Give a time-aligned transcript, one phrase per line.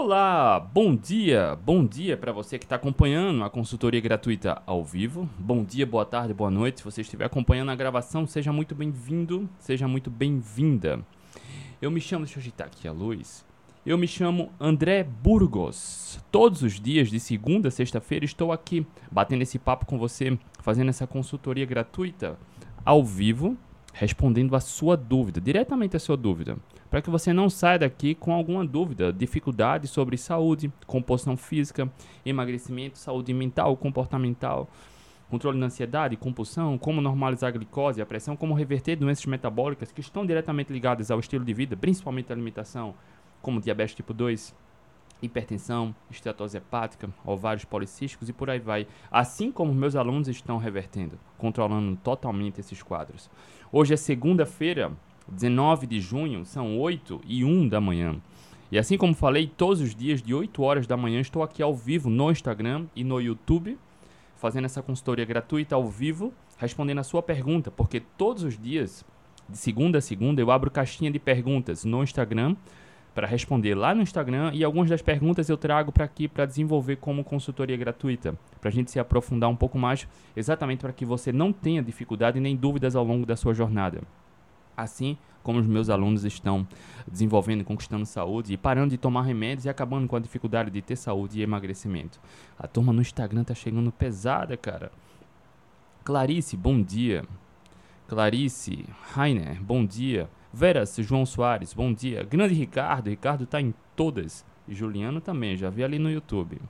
[0.00, 5.28] Olá, bom dia, bom dia para você que está acompanhando a consultoria gratuita ao vivo.
[5.36, 6.78] Bom dia, boa tarde, boa noite.
[6.78, 11.04] Se você estiver acompanhando a gravação, seja muito bem-vindo, seja muito bem-vinda.
[11.82, 13.44] Eu me chamo, deixa eu agitar aqui a luz.
[13.84, 16.20] Eu me chamo André Burgos.
[16.30, 20.90] Todos os dias, de segunda a sexta-feira, estou aqui batendo esse papo com você, fazendo
[20.90, 22.38] essa consultoria gratuita
[22.84, 23.56] ao vivo,
[23.92, 26.56] respondendo a sua dúvida, diretamente a sua dúvida
[26.90, 31.90] para que você não saia daqui com alguma dúvida, dificuldade sobre saúde, composição física,
[32.24, 34.68] emagrecimento, saúde mental, comportamental,
[35.28, 40.00] controle da ansiedade, compulsão, como normalizar a glicose, a pressão, como reverter doenças metabólicas que
[40.00, 42.94] estão diretamente ligadas ao estilo de vida, principalmente a alimentação,
[43.42, 44.54] como diabetes tipo 2,
[45.20, 48.86] hipertensão, esteatose hepática, ovários policísticos e por aí vai.
[49.10, 53.28] Assim como meus alunos estão revertendo, controlando totalmente esses quadros.
[53.70, 54.92] Hoje é segunda-feira,
[55.30, 58.16] 19 de junho, são 8 e 1 da manhã.
[58.70, 61.74] E assim como falei, todos os dias de 8 horas da manhã estou aqui ao
[61.74, 63.78] vivo no Instagram e no YouTube,
[64.36, 69.04] fazendo essa consultoria gratuita ao vivo, respondendo a sua pergunta, porque todos os dias,
[69.48, 72.56] de segunda a segunda, eu abro caixinha de perguntas no Instagram
[73.14, 76.96] para responder lá no Instagram e algumas das perguntas eu trago para aqui para desenvolver
[76.96, 81.32] como consultoria gratuita, para a gente se aprofundar um pouco mais, exatamente para que você
[81.32, 84.02] não tenha dificuldade nem dúvidas ao longo da sua jornada
[84.82, 86.66] assim como os meus alunos estão
[87.10, 90.96] desenvolvendo conquistando saúde e parando de tomar remédios e acabando com a dificuldade de ter
[90.96, 92.20] saúde e emagrecimento.
[92.58, 94.92] A turma no Instagram tá chegando pesada, cara.
[96.04, 97.24] Clarice, bom dia.
[98.06, 98.84] Clarice,
[99.14, 100.28] Rainer, bom dia.
[100.52, 102.22] Veras, João Soares, bom dia.
[102.24, 104.44] Grande Ricardo, Ricardo tá em todas.
[104.68, 106.60] Juliano também, já vi ali no YouTube.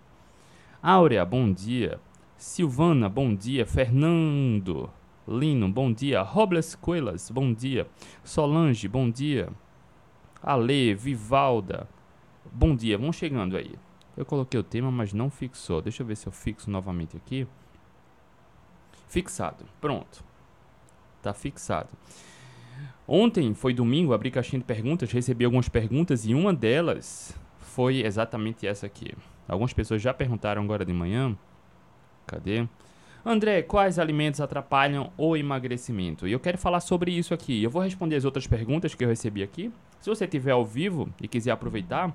[0.83, 2.01] Áurea, bom dia.
[2.37, 3.67] Silvana, bom dia.
[3.67, 4.89] Fernando,
[5.29, 6.23] Lino, bom dia.
[6.23, 7.87] Robles Coelas, bom dia.
[8.25, 9.51] Solange, bom dia.
[10.43, 11.87] Ale, Vivalda,
[12.51, 12.97] bom dia.
[12.97, 13.75] Vão chegando aí.
[14.17, 15.83] Eu coloquei o tema, mas não fixou.
[15.83, 17.47] Deixa eu ver se eu fixo novamente aqui.
[19.07, 19.67] Fixado.
[19.81, 20.25] Pronto.
[21.23, 21.91] Tá fixado.
[23.07, 28.67] Ontem foi domingo, abri caixinha de perguntas, recebi algumas perguntas e uma delas foi exatamente
[28.67, 29.15] essa aqui.
[29.47, 31.37] Algumas pessoas já perguntaram agora de manhã.
[32.27, 32.67] Cadê?
[33.25, 36.27] André, quais alimentos atrapalham o emagrecimento?
[36.27, 37.63] E eu quero falar sobre isso aqui.
[37.63, 39.73] Eu vou responder as outras perguntas que eu recebi aqui.
[40.01, 42.15] Se você estiver ao vivo e quiser aproveitar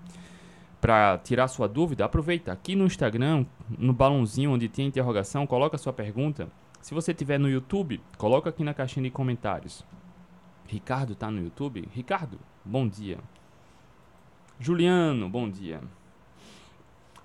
[0.80, 3.46] para tirar sua dúvida, aproveita aqui no Instagram,
[3.78, 6.50] no balãozinho onde tem interrogação, coloca sua pergunta.
[6.82, 9.86] Se você estiver no YouTube, coloca aqui na caixinha de comentários.
[10.68, 11.88] Ricardo tá no YouTube?
[11.94, 13.18] Ricardo, bom dia.
[14.60, 15.82] Juliano, bom dia.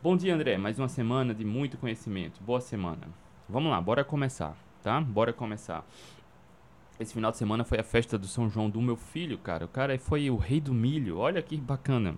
[0.03, 0.57] Bom dia, André.
[0.57, 2.41] Mais uma semana de muito conhecimento.
[2.43, 3.09] Boa semana.
[3.49, 5.01] Vamos lá, bora começar, tá?
[5.01, 5.83] Bora começar.
[7.01, 9.65] Esse final de semana foi a festa do São João do meu filho, cara.
[9.65, 11.17] O cara foi o rei do milho.
[11.19, 12.17] Olha que bacana.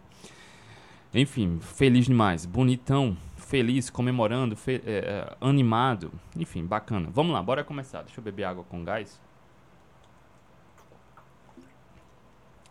[1.15, 2.47] Enfim, feliz demais.
[2.47, 6.11] Bonitão, feliz, comemorando, fe é, é, animado.
[6.37, 7.09] Enfim, bacana.
[7.13, 8.03] Vamos lá, bora começar.
[8.03, 9.21] Deixa eu beber água com gás.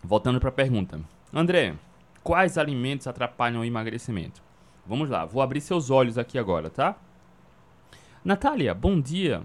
[0.03, 0.99] Voltando para a pergunta.
[1.33, 1.75] André,
[2.23, 4.41] quais alimentos atrapalham o emagrecimento?
[4.85, 6.95] Vamos lá, vou abrir seus olhos aqui agora, tá?
[8.23, 9.41] Natália, bom dia.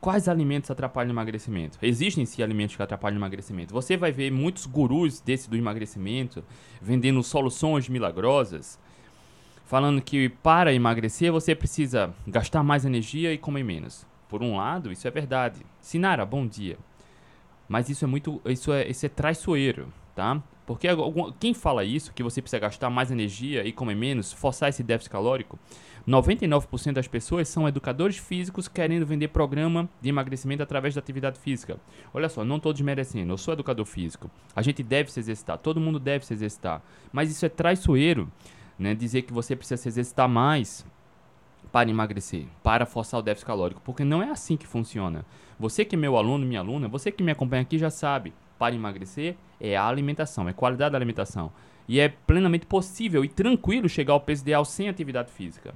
[0.00, 1.78] Quais alimentos atrapalham o emagrecimento?
[1.80, 3.72] Existem sim alimentos que atrapalham o emagrecimento.
[3.72, 6.42] Você vai ver muitos gurus desse do emagrecimento
[6.80, 8.76] vendendo soluções milagrosas,
[9.64, 14.04] falando que para emagrecer você precisa gastar mais energia e comer menos.
[14.28, 15.64] Por um lado, isso é verdade.
[15.80, 16.76] Sinara, bom dia.
[17.68, 19.86] Mas isso é muito, isso é, isso é traiçoeiro,
[20.16, 20.42] tá?
[20.66, 20.88] Porque
[21.38, 25.10] quem fala isso, que você precisa gastar mais energia e comer menos, forçar esse déficit
[25.10, 25.58] calórico,
[26.06, 31.78] 99% das pessoas são educadores físicos querendo vender programa de emagrecimento através da atividade física.
[32.12, 34.30] Olha só, não estou desmerecendo, eu sou educador físico.
[34.54, 36.82] A gente deve se exercitar, todo mundo deve se exercitar.
[37.12, 38.30] Mas isso é traiçoeiro,
[38.78, 38.94] né?
[38.94, 40.84] Dizer que você precisa se exercitar mais
[41.70, 45.24] para emagrecer, para forçar o déficit calórico, porque não é assim que funciona.
[45.58, 48.74] Você que é meu aluno, minha aluna, você que me acompanha aqui já sabe, para
[48.74, 51.52] emagrecer é a alimentação, é qualidade da alimentação.
[51.88, 55.74] E é plenamente possível e tranquilo chegar ao peso ideal sem atividade física.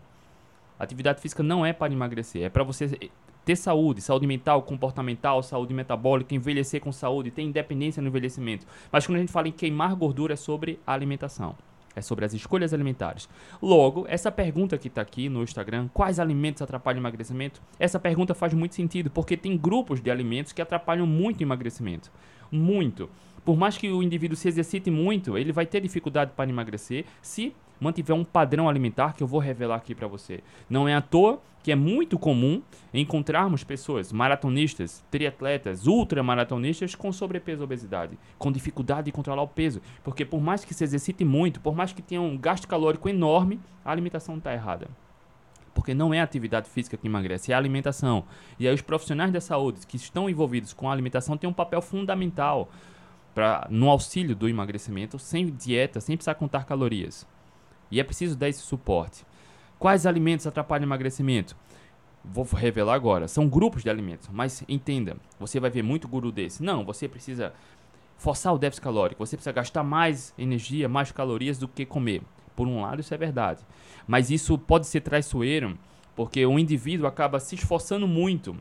[0.79, 3.11] Atividade física não é para emagrecer, é para você
[3.47, 8.67] ter saúde, saúde mental, comportamental, saúde metabólica, envelhecer com saúde, ter independência no envelhecimento.
[8.91, 11.55] Mas quando a gente fala em queimar gordura é sobre a alimentação.
[11.95, 13.29] É sobre as escolhas alimentares.
[13.63, 17.63] Logo, essa pergunta que está aqui no Instagram, quais alimentos atrapalham o emagrecimento?
[17.79, 22.11] Essa pergunta faz muito sentido, porque tem grupos de alimentos que atrapalham muito o emagrecimento.
[22.51, 23.09] Muito.
[23.45, 27.55] Por mais que o indivíduo se exercite muito, ele vai ter dificuldade para emagrecer se
[27.81, 30.41] mantiver um padrão alimentar que eu vou revelar aqui para você.
[30.69, 32.63] Não é à toa que é muito comum
[32.95, 39.83] encontrarmos pessoas maratonistas, triatletas, ultramaratonistas com sobrepeso e obesidade, com dificuldade de controlar o peso,
[40.05, 43.59] porque por mais que se exercite muito, por mais que tenha um gasto calórico enorme,
[43.85, 44.87] a alimentação está errada.
[45.75, 48.25] Porque não é a atividade física que emagrece, é a alimentação.
[48.61, 51.83] E aí os profissionais da saúde que estão envolvidos com a alimentação têm um papel
[51.83, 52.71] fundamental
[53.35, 57.27] para no auxílio do emagrecimento, sem dieta, sem precisar contar calorias.
[57.91, 59.25] E é preciso dar esse suporte.
[59.79, 61.57] Quais alimentos atrapalham o emagrecimento?
[62.25, 63.29] Vou revelar agora.
[63.29, 66.63] São grupos de alimentos, mas entenda, você vai ver muito guru desse.
[66.63, 67.53] Não, você precisa
[68.17, 72.23] forçar o déficit calórico, você precisa gastar mais energia, mais calorias do que comer.
[72.57, 73.61] Por um lado, isso é verdade.
[74.07, 75.79] Mas isso pode ser traiçoeiro,
[76.17, 78.57] porque o indivíduo acaba se esforçando muito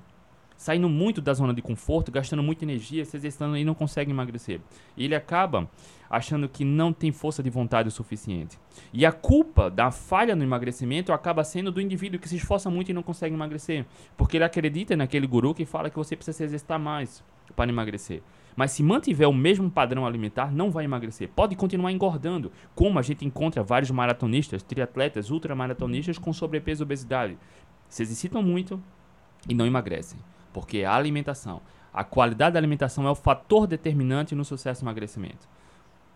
[0.57, 4.61] saindo muito da zona de conforto, gastando muita energia, se exercitando e não consegue emagrecer.
[4.95, 5.69] E ele acaba
[6.09, 8.57] achando que não tem força de vontade o suficiente.
[8.93, 12.89] E a culpa da falha no emagrecimento acaba sendo do indivíduo que se esforça muito
[12.89, 13.85] e não consegue emagrecer,
[14.15, 17.23] porque ele acredita naquele guru que fala que você precisa se exercitar mais
[17.55, 18.21] para emagrecer.
[18.55, 21.29] Mas se mantiver o mesmo padrão alimentar, não vai emagrecer.
[21.35, 27.37] Pode continuar engordando, como a gente encontra vários maratonistas, triatletas, ultramaratonistas com sobrepeso e obesidade.
[27.89, 28.81] Se exercitam muito
[29.49, 30.19] e não emagrecem.
[30.55, 31.61] Porque a alimentação,
[31.93, 35.49] a qualidade da alimentação é o fator determinante no sucesso do emagrecimento.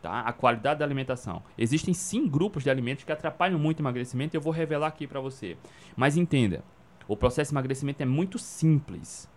[0.01, 0.21] Tá?
[0.21, 1.43] A qualidade da alimentação.
[1.57, 5.05] Existem sim grupos de alimentos que atrapalham muito o emagrecimento e eu vou revelar aqui
[5.05, 5.57] para você.
[5.93, 6.63] Mas entenda,
[7.05, 9.29] o processo de emagrecimento é muito simples.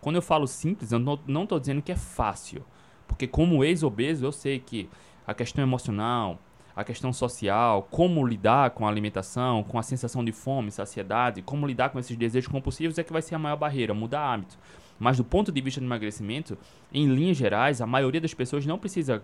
[0.00, 2.64] Quando eu falo simples, eu não estou dizendo que é fácil.
[3.06, 4.90] Porque como ex-obeso, eu sei que
[5.24, 6.40] a questão emocional,
[6.74, 11.66] a questão social, como lidar com a alimentação, com a sensação de fome, saciedade, como
[11.66, 14.58] lidar com esses desejos compulsivos é que vai ser a maior barreira, mudar hábito.
[14.98, 16.58] Mas do ponto de vista do emagrecimento,
[16.92, 19.22] em linhas gerais, a maioria das pessoas não precisa,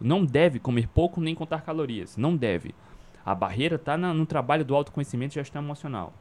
[0.00, 2.74] não deve comer pouco nem contar calorias, não deve.
[3.24, 6.14] A barreira está no trabalho do autoconhecimento e gestão emocional.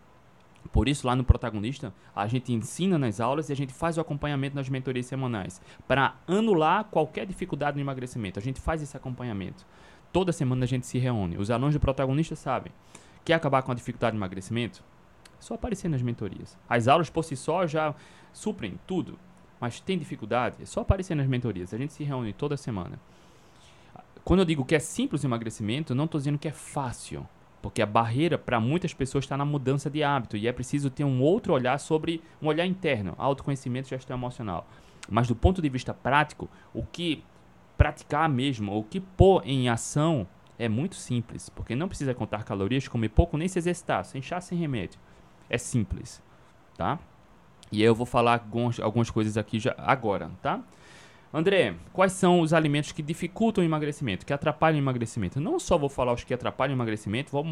[0.74, 4.02] Por isso, lá no Protagonista, a gente ensina nas aulas e a gente faz o
[4.02, 8.38] acompanhamento nas mentorias semanais para anular qualquer dificuldade no emagrecimento.
[8.38, 9.66] A gente faz esse acompanhamento.
[10.12, 11.38] Toda semana a gente se reúne.
[11.38, 12.72] Os alunos do protagonista sabem.
[13.24, 14.84] Quer acabar com a dificuldade de emagrecimento?
[15.40, 16.58] Só aparecer nas mentorias.
[16.68, 17.94] As aulas por si só já
[18.34, 19.20] suprem tudo.
[19.60, 20.58] Mas tem dificuldade?
[20.62, 21.74] É só aparecer nas mentorias.
[21.74, 23.00] A gente se reúne toda semana.
[24.24, 27.28] Quando eu digo que é simples o emagrecimento, não estou dizendo que é fácil.
[27.62, 30.38] Porque a barreira para muitas pessoas está na mudança de hábito.
[30.38, 34.68] E é preciso ter um outro olhar sobre um olhar interno, autoconhecimento gestão emocional.
[35.10, 37.24] Mas do ponto de vista prático, o que
[37.80, 40.28] praticar mesmo, o que pôr em ação
[40.60, 44.42] é muito simples, porque não precisa contar calorias, comer pouco, nem se exercitar, sem chá,
[44.42, 45.00] sem remédio.
[45.50, 46.22] É simples,
[46.76, 47.00] tá?
[47.72, 48.46] E eu vou falar
[48.82, 50.62] algumas coisas aqui já agora, tá?
[51.34, 55.40] André, quais são os alimentos que dificultam o emagrecimento, que atrapalham o emagrecimento?
[55.40, 57.46] Não só vou falar os que atrapalham o emagrecimento, vou,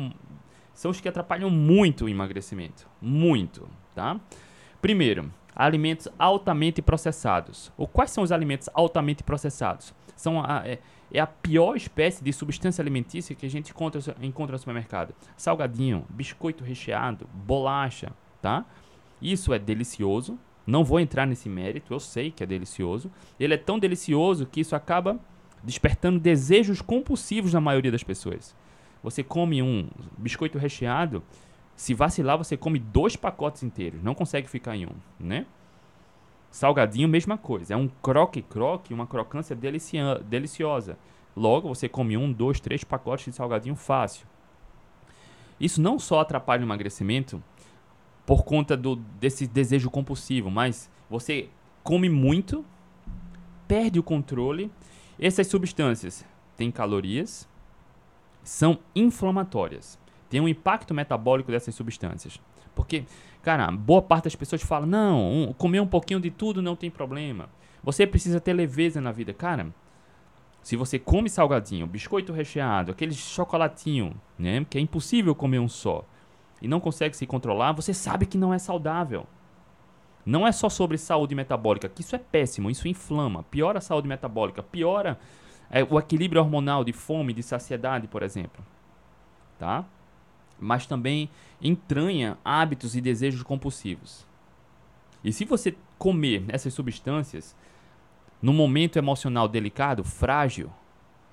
[0.74, 2.85] são os que atrapalham muito o emagrecimento.
[3.01, 4.19] Muito, tá?
[4.81, 7.71] Primeiro, alimentos altamente processados.
[7.75, 9.94] Ou quais são os alimentos altamente processados?
[10.15, 10.80] São a, é,
[11.12, 15.15] é, a pior espécie de substância alimentícia que a gente encontra, encontra no supermercado.
[15.36, 18.12] Salgadinho, biscoito recheado, bolacha,
[18.42, 18.65] tá?
[19.19, 20.38] Isso é delicioso.
[20.65, 23.10] Não vou entrar nesse mérito, eu sei que é delicioso.
[23.39, 25.19] Ele é tão delicioso que isso acaba
[25.63, 28.56] despertando desejos compulsivos na maioria das pessoas.
[29.01, 31.24] Você come um biscoito recheado,
[31.77, 35.45] se vacilar, você come dois pacotes inteiros, não consegue ficar em um, né?
[36.50, 37.75] Salgadinho, mesma coisa.
[37.75, 40.97] É um croque-croque, uma crocância deliciosa.
[41.35, 44.25] Logo, você come um, dois, três pacotes de salgadinho fácil.
[45.59, 47.43] Isso não só atrapalha o emagrecimento
[48.25, 51.48] por conta do, desse desejo compulsivo, mas você
[51.84, 52.65] come muito,
[53.67, 54.72] perde o controle.
[55.19, 57.48] Essas substâncias têm calorias,
[58.43, 62.39] são inflamatórias tem um impacto metabólico dessas substâncias.
[62.75, 63.05] Porque,
[63.41, 66.91] cara, boa parte das pessoas fala: não, um, comer um pouquinho de tudo não tem
[66.91, 67.50] problema.
[67.84, 69.34] Você precisa ter leveza na vida.
[69.34, 69.67] Cara,
[70.62, 76.03] se você come salgadinho, biscoito recheado, aquele chocolatinho, né, que é impossível comer um só,
[76.62, 79.25] e não consegue se controlar, você sabe que não é saudável.
[80.25, 84.10] Não é só sobre saúde metabólica, que isso é péssimo, isso inflama, piora a saúde
[84.10, 85.17] metabólica, piora
[85.69, 88.62] é, o equilíbrio hormonal de fome, de saciedade, por exemplo.
[89.57, 89.86] Tá?
[90.59, 91.29] Mas também
[91.61, 94.25] entranha hábitos e desejos compulsivos.
[95.23, 97.55] E se você comer essas substâncias
[98.41, 100.71] num momento emocional delicado, frágil,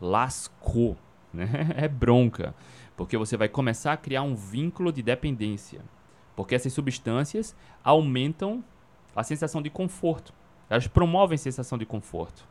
[0.01, 0.97] lascou,
[1.33, 1.49] né?
[1.77, 2.55] É bronca,
[2.97, 5.83] porque você vai começar a criar um vínculo de dependência,
[6.35, 8.65] porque essas substâncias aumentam
[9.15, 10.33] a sensação de conforto.
[10.69, 12.47] Elas promovem a sensação de conforto.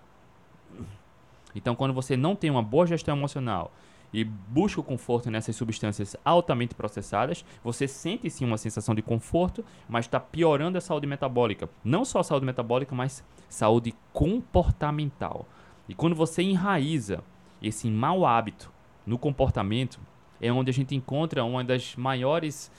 [1.56, 3.72] Então, quando você não tem uma boa gestão emocional
[4.14, 9.66] e busca o conforto nessas substâncias altamente processadas, você sente sim uma sensação de conforto,
[9.90, 11.68] mas está piorando a saúde metabólica.
[11.84, 15.48] Não só a saúde metabólica, mas saúde comportamental.
[15.90, 17.24] E quando você enraiza
[17.62, 18.72] esse mau hábito
[19.06, 20.00] no comportamento,
[20.40, 22.72] é onde a gente encontra uma das maiores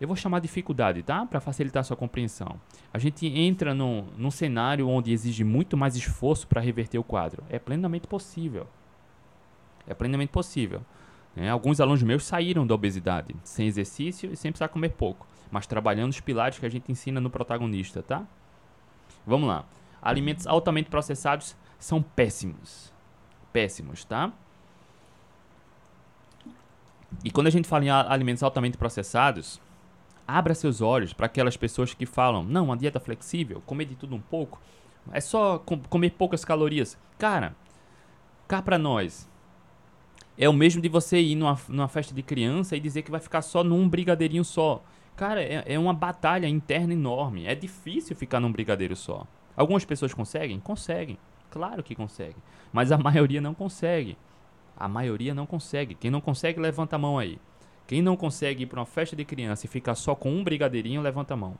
[0.00, 1.26] eu vou chamar dificuldade, tá?
[1.26, 2.58] Para facilitar a sua compreensão.
[2.90, 7.44] A gente entra num, num cenário onde exige muito mais esforço para reverter o quadro.
[7.50, 8.66] É plenamente possível.
[9.90, 10.82] É plenamente possível.
[11.34, 11.50] Né?
[11.50, 16.10] Alguns alunos meus saíram da obesidade, sem exercício e sem precisar comer pouco, mas trabalhando
[16.10, 18.24] os pilares que a gente ensina no protagonista, tá?
[19.26, 19.64] Vamos lá.
[20.00, 22.92] Alimentos altamente processados são péssimos.
[23.52, 24.32] Péssimos, tá?
[27.24, 29.60] E quando a gente fala em alimentos altamente processados,
[30.26, 34.14] abra seus olhos para aquelas pessoas que falam: não, uma dieta flexível, comer de tudo
[34.14, 34.60] um pouco,
[35.12, 36.96] é só com comer poucas calorias.
[37.18, 37.54] Cara,
[38.46, 39.28] cá para nós,
[40.40, 43.20] é o mesmo de você ir numa, numa festa de criança e dizer que vai
[43.20, 44.82] ficar só num brigadeirinho só.
[45.14, 47.44] Cara, é, é uma batalha interna enorme.
[47.44, 49.26] É difícil ficar num brigadeiro só.
[49.54, 50.58] Algumas pessoas conseguem?
[50.58, 51.18] Conseguem.
[51.50, 52.42] Claro que conseguem.
[52.72, 54.16] Mas a maioria não consegue.
[54.74, 55.94] A maioria não consegue.
[55.94, 57.38] Quem não consegue, levanta a mão aí.
[57.86, 61.02] Quem não consegue ir para uma festa de criança e ficar só com um brigadeirinho,
[61.02, 61.54] levanta a mão.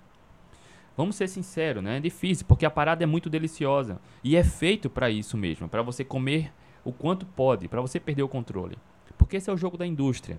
[0.96, 1.98] Vamos ser sinceros, né?
[1.98, 4.00] É difícil, porque a parada é muito deliciosa.
[4.24, 6.50] E é feito para isso mesmo, para você comer
[6.84, 8.78] o quanto pode, para você perder o controle.
[9.18, 10.38] Porque esse é o jogo da indústria.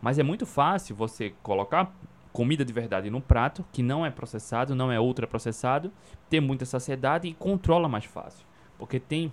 [0.00, 1.92] Mas é muito fácil você colocar
[2.32, 5.92] comida de verdade no prato, que não é processado, não é ultra processado,
[6.28, 8.46] ter muita saciedade e controla mais fácil.
[8.78, 9.32] Porque tem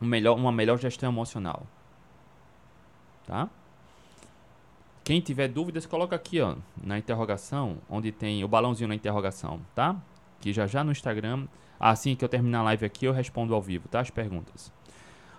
[0.00, 1.66] um melhor, uma melhor gestão emocional.
[3.26, 3.48] Tá?
[5.04, 9.96] Quem tiver dúvidas, coloca aqui, ó, na interrogação, onde tem o balãozinho na interrogação, tá?
[10.40, 11.46] Que já já no Instagram,
[11.78, 14.00] assim que eu terminar a live aqui, eu respondo ao vivo, tá?
[14.00, 14.72] As perguntas.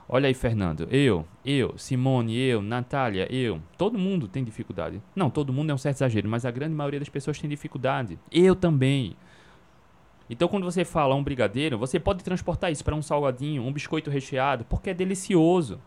[0.08, 0.88] Olha aí, Fernando.
[0.92, 3.62] Eu, eu, Simone, eu, Natália, eu.
[3.78, 5.02] Todo mundo tem dificuldade.
[5.16, 8.20] Não, todo mundo é um certo exagero, mas a grande maioria das pessoas tem dificuldade.
[8.32, 9.16] Eu também.
[10.30, 14.10] Então, quando você fala um brigadeiro, você pode transportar isso para um salgadinho, um biscoito
[14.10, 15.80] recheado, porque é delicioso.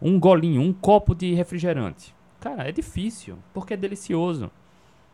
[0.00, 2.14] Um golinho, um copo de refrigerante.
[2.40, 4.50] Cara, é difícil, porque é delicioso.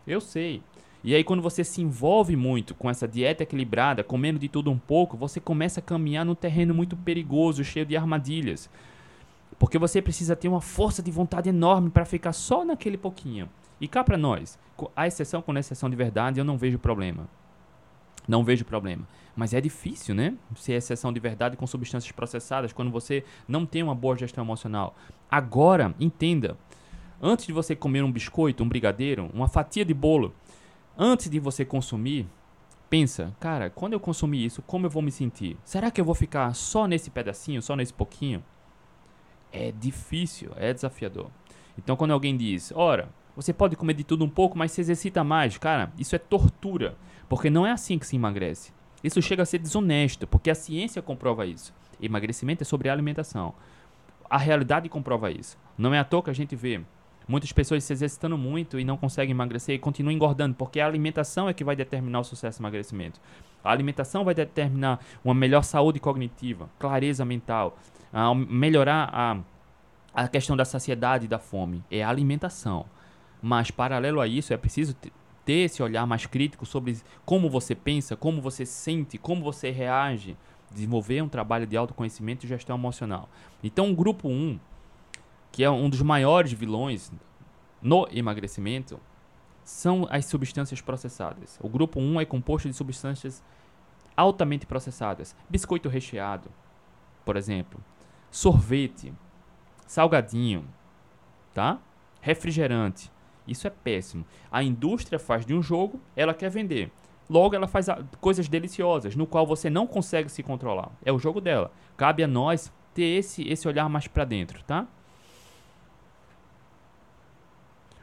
[0.07, 0.63] Eu sei.
[1.05, 4.79] E aí, quando você se envolve muito com essa dieta equilibrada, comendo de tudo um
[4.79, 8.71] pouco, você começa a caminhar num terreno muito perigoso, cheio de armadilhas.
[9.59, 13.49] Porque você precisa ter uma força de vontade enorme para ficar só naquele pouquinho.
[13.81, 14.57] E cá para nós,
[14.95, 17.29] a exceção com exceção de verdade, eu não vejo problema.
[18.29, 19.07] Não vejo problema.
[19.35, 20.35] Mas é difícil, né?
[20.55, 24.95] Ser exceção de verdade com substâncias processadas quando você não tem uma boa gestão emocional.
[25.29, 26.57] Agora, entenda
[27.25, 30.35] Antes de você comer um biscoito, um brigadeiro, uma fatia de bolo,
[30.97, 32.27] antes de você consumir,
[32.89, 35.57] pensa, cara, quando eu consumir isso, como eu vou me sentir?
[35.65, 38.45] Será que eu vou ficar só nesse pedacinho, só nesse pouquinho?
[39.51, 41.31] É difícil, é desafiador.
[41.77, 45.25] Então quando alguém diz, ora, você pode comer de tudo um pouco, mas se exercita
[45.25, 46.97] mais, cara, isso é tortura,
[47.29, 48.73] porque não é assim que se emagrece.
[49.03, 51.75] Isso chega a ser desonesto, porque a ciência comprova isso.
[52.01, 53.55] Emagrecimento é sobre alimentação.
[54.29, 55.59] A realidade comprova isso.
[55.77, 56.81] Não é à toa que a gente vê
[57.27, 61.49] Muitas pessoas se exercitando muito e não conseguem emagrecer e continuam engordando, porque a alimentação
[61.49, 63.21] é que vai determinar o sucesso do emagrecimento.
[63.63, 67.79] A alimentação vai determinar uma melhor saúde cognitiva, clareza mental,
[68.49, 69.39] melhorar a,
[70.13, 71.83] a questão da saciedade e da fome.
[71.91, 72.87] É a alimentação.
[73.41, 74.97] Mas, paralelo a isso, é preciso
[75.45, 80.37] ter esse olhar mais crítico sobre como você pensa, como você sente, como você reage.
[80.71, 83.29] Desenvolver um trabalho de autoconhecimento e gestão emocional.
[83.63, 84.61] Então, o grupo 1, um,
[85.53, 87.13] que é um dos maiores vilões
[87.81, 88.99] no emagrecimento,
[89.63, 91.59] são as substâncias processadas.
[91.63, 93.43] O grupo 1 é composto de substâncias
[94.17, 95.37] altamente processadas.
[95.49, 96.51] Biscoito recheado,
[97.25, 97.81] por exemplo,
[98.31, 99.13] sorvete,
[99.87, 100.67] salgadinho,
[101.53, 101.79] tá?
[102.21, 103.13] Refrigerante.
[103.47, 104.25] Isso é péssimo.
[104.51, 106.91] A indústria faz de um jogo, ela quer vender.
[107.29, 107.87] Logo, ela faz
[108.21, 110.91] coisas deliciosas, no qual você não consegue se controlar.
[111.05, 111.73] É o jogo dela.
[111.97, 114.87] Cabe a nós ter esse, esse olhar mais para dentro, tá?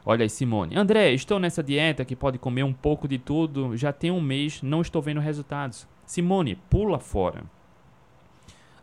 [0.06, 0.78] Olha aí, Simone.
[0.78, 3.76] André, estou nessa dieta que pode comer um pouco de tudo.
[3.76, 5.88] Já tem um mês, não estou vendo resultados.
[6.06, 7.44] Simone, pula fora.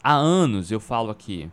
[0.02, 1.50] Há anos eu falo aqui.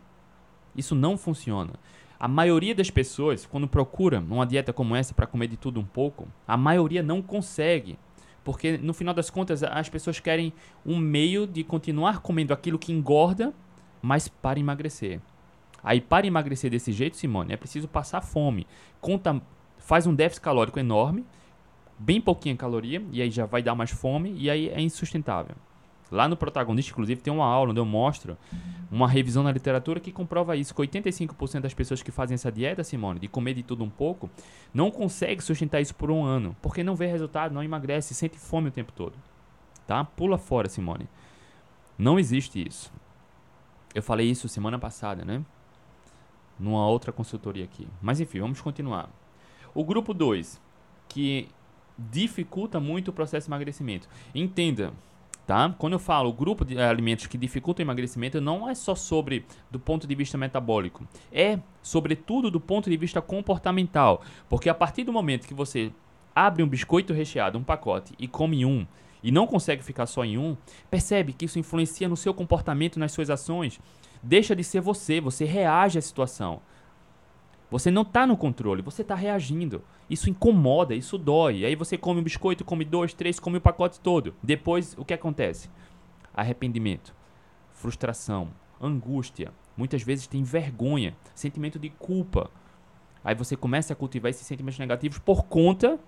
[0.76, 1.72] Isso não funciona.
[2.20, 5.84] A maioria das pessoas, quando procura uma dieta como essa para comer de tudo um
[5.84, 7.98] pouco, a maioria não consegue.
[8.44, 10.52] Porque no final das contas, as pessoas querem
[10.84, 13.52] um meio de continuar comendo aquilo que engorda,
[14.00, 15.20] mas para emagrecer.
[15.82, 18.66] Aí, para emagrecer desse jeito, Simone, é preciso passar fome.
[19.00, 19.42] Conta
[19.84, 21.24] faz um déficit calórico enorme,
[21.98, 25.54] bem pouquinha caloria, e aí já vai dar mais fome, e aí é insustentável.
[26.10, 28.36] Lá no protagonista, inclusive, tem uma aula onde eu mostro
[28.90, 32.82] uma revisão na literatura que comprova isso, que 85% das pessoas que fazem essa dieta,
[32.82, 34.30] Simone, de comer de tudo um pouco,
[34.72, 38.68] não consegue sustentar isso por um ano, porque não vê resultado, não emagrece, sente fome
[38.68, 39.14] o tempo todo.
[39.86, 40.02] Tá?
[40.04, 41.08] Pula fora, Simone.
[41.98, 42.92] Não existe isso.
[43.94, 45.44] Eu falei isso semana passada, né?
[46.58, 47.86] Numa outra consultoria aqui.
[48.00, 49.08] Mas enfim, vamos continuar.
[49.74, 50.60] O grupo 2,
[51.08, 51.48] que
[51.98, 54.08] dificulta muito o processo de emagrecimento.
[54.34, 54.92] Entenda,
[55.46, 55.74] tá?
[55.78, 59.78] Quando eu falo grupo de alimentos que dificultam o emagrecimento, não é só sobre do
[59.78, 65.12] ponto de vista metabólico, é sobretudo do ponto de vista comportamental, porque a partir do
[65.12, 65.92] momento que você
[66.34, 68.86] abre um biscoito recheado, um pacote e come um,
[69.22, 70.56] e não consegue ficar só em um,
[70.90, 73.80] percebe que isso influencia no seu comportamento, nas suas ações.
[74.22, 76.60] Deixa de ser você, você reage à situação.
[77.70, 79.82] Você não está no controle, você está reagindo.
[80.08, 81.64] Isso incomoda, isso dói.
[81.64, 84.34] Aí você come um biscoito, come dois, três, come o pacote todo.
[84.42, 85.68] Depois, o que acontece?
[86.32, 87.14] Arrependimento,
[87.72, 88.48] frustração,
[88.80, 89.52] angústia.
[89.76, 92.50] Muitas vezes tem vergonha, sentimento de culpa.
[93.24, 95.98] Aí você começa a cultivar esses sentimentos negativos por conta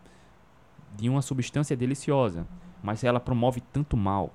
[0.97, 2.47] de uma substância deliciosa
[2.87, 4.33] mas ela promove tanto mal.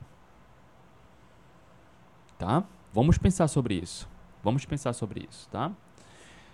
[2.38, 2.64] Tá?
[2.92, 4.10] Vamos pensar sobre isso.
[4.44, 5.72] Vamos pensar sobre isso, tá?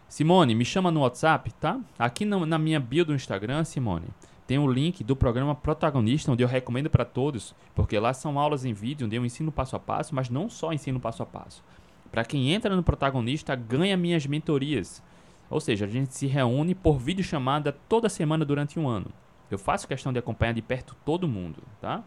[0.07, 1.79] Simone, me chama no WhatsApp, tá?
[1.99, 4.07] Aqui na, na minha bio do Instagram, Simone,
[4.47, 8.63] tem o link do programa Protagonista, onde eu recomendo para todos, porque lá são aulas
[8.63, 11.61] em vídeo, onde eu ensino passo a passo, mas não só ensino passo a passo.
[12.09, 15.03] Para quem entra no Protagonista, ganha minhas mentorias.
[15.49, 19.11] Ou seja, a gente se reúne por videochamada toda semana durante um ano.
[19.51, 22.01] Eu faço questão de acompanhar de perto todo mundo, tá?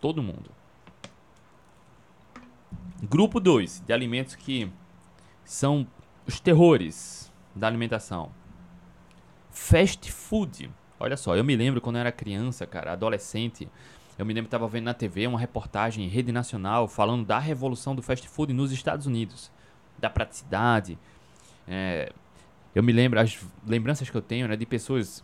[0.00, 0.50] Todo mundo.
[3.02, 4.70] Grupo 2 de alimentos que
[5.44, 5.86] são
[6.26, 8.30] os terrores da alimentação.
[9.50, 10.70] Fast food.
[10.98, 13.68] Olha só, eu me lembro quando eu era criança, cara, adolescente.
[14.18, 17.38] Eu me lembro que estava vendo na TV uma reportagem em rede nacional falando da
[17.38, 19.50] revolução do fast food nos Estados Unidos.
[19.98, 20.98] Da praticidade,
[21.68, 22.12] é,
[22.74, 25.22] eu me lembro, as lembranças que eu tenho, né, de pessoas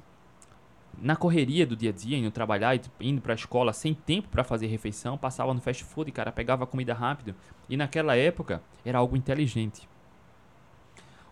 [1.01, 4.45] na correria do dia a dia, indo trabalhar, indo para a escola sem tempo para
[4.45, 7.35] fazer refeição, passava no fast food, cara, pegava comida rápido.
[7.69, 9.89] E naquela época era algo inteligente.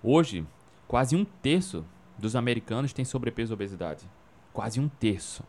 [0.03, 0.47] Hoje,
[0.87, 1.85] quase um terço
[2.17, 4.09] dos americanos tem sobrepeso e obesidade.
[4.53, 5.43] Quase um terço.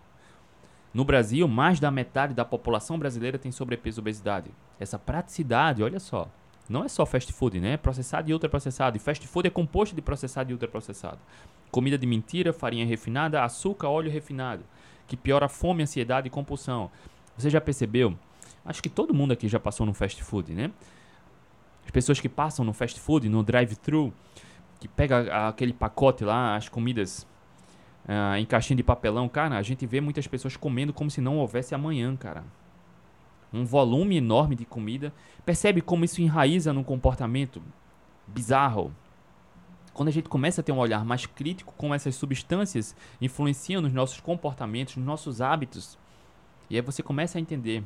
[0.94, 4.50] No Brasil, mais da metade da população brasileira tem sobrepeso e obesidade.
[4.80, 6.28] Essa praticidade, olha só,
[6.68, 7.74] não é só fast food, né?
[7.74, 8.98] É processado e ultraprocessado.
[8.98, 11.20] E fast food é composto de processado e ultraprocessado.
[11.72, 14.64] Comida de mentira, farinha refinada, açúcar, óleo refinado,
[15.08, 16.90] que piora a fome, ansiedade e compulsão.
[17.38, 18.16] Você já percebeu?
[18.66, 20.72] Acho que todo mundo aqui já passou no fast food, né?
[21.86, 24.14] As pessoas que passam no fast food, no drive-thru,
[24.80, 27.28] que pega aquele pacote lá, as comidas
[28.06, 31.38] uh, em caixinha de papelão, cara, a gente vê muitas pessoas comendo como se não
[31.38, 32.44] houvesse amanhã, cara
[33.52, 35.14] um volume enorme de comida.
[35.46, 37.62] Percebe como isso enraiza num comportamento
[38.28, 38.94] bizarro?
[39.94, 43.92] Quando a gente começa a ter um olhar mais crítico como essas substâncias influenciam nos
[43.92, 45.98] nossos comportamentos, nos nossos hábitos,
[46.70, 47.84] e aí você começa a entender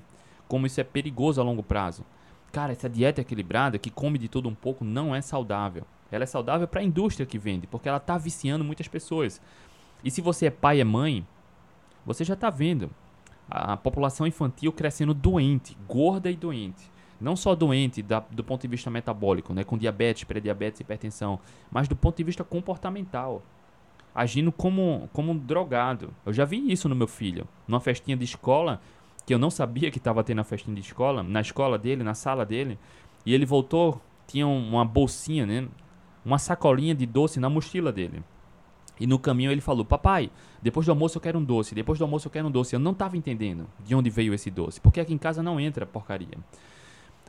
[0.48, 2.06] como isso é perigoso a longo prazo.
[2.54, 5.88] Cara, essa dieta equilibrada que come de tudo um pouco não é saudável.
[6.12, 9.42] Ela é saudável para a indústria que vende, porque ela está viciando muitas pessoas.
[10.04, 11.26] E se você é pai e mãe,
[12.06, 12.92] você já está vendo
[13.50, 16.92] a população infantil crescendo doente, gorda e doente.
[17.20, 21.40] Não só doente da, do ponto de vista metabólico, né, com diabetes, pré-diabetes hipertensão,
[21.72, 23.42] mas do ponto de vista comportamental.
[24.14, 26.14] Agindo como, como um drogado.
[26.24, 27.48] Eu já vi isso no meu filho.
[27.68, 28.80] Numa festinha de escola,
[29.26, 32.14] que eu não sabia que estava tendo a festinha de escola, na escola dele, na
[32.14, 32.78] sala dele.
[33.26, 35.68] E ele voltou, tinha uma bolsinha, né?
[36.26, 38.24] Uma sacolinha de doce na mochila dele.
[39.00, 40.30] E no caminho ele falou: Papai,
[40.62, 42.76] depois do almoço eu quero um doce, depois do almoço eu quero um doce.
[42.76, 45.86] Eu não estava entendendo de onde veio esse doce, porque aqui em casa não entra
[45.86, 46.38] porcaria.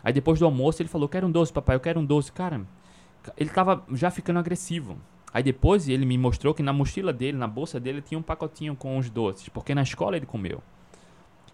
[0.03, 2.31] Aí depois do almoço ele falou: Quero um doce, papai, eu quero um doce.
[2.31, 2.61] Cara,
[3.37, 4.99] ele estava já ficando agressivo.
[5.33, 8.77] Aí depois ele me mostrou que na mochila dele, na bolsa dele, tinha um pacotinho
[8.77, 10.63] com os doces, porque na escola ele comeu.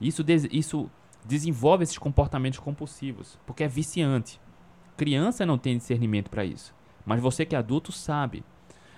[0.00, 0.90] Isso, isso
[1.24, 4.40] desenvolve esses comportamentos compulsivos, porque é viciante.
[4.96, 8.44] Criança não tem discernimento para isso, mas você que é adulto sabe.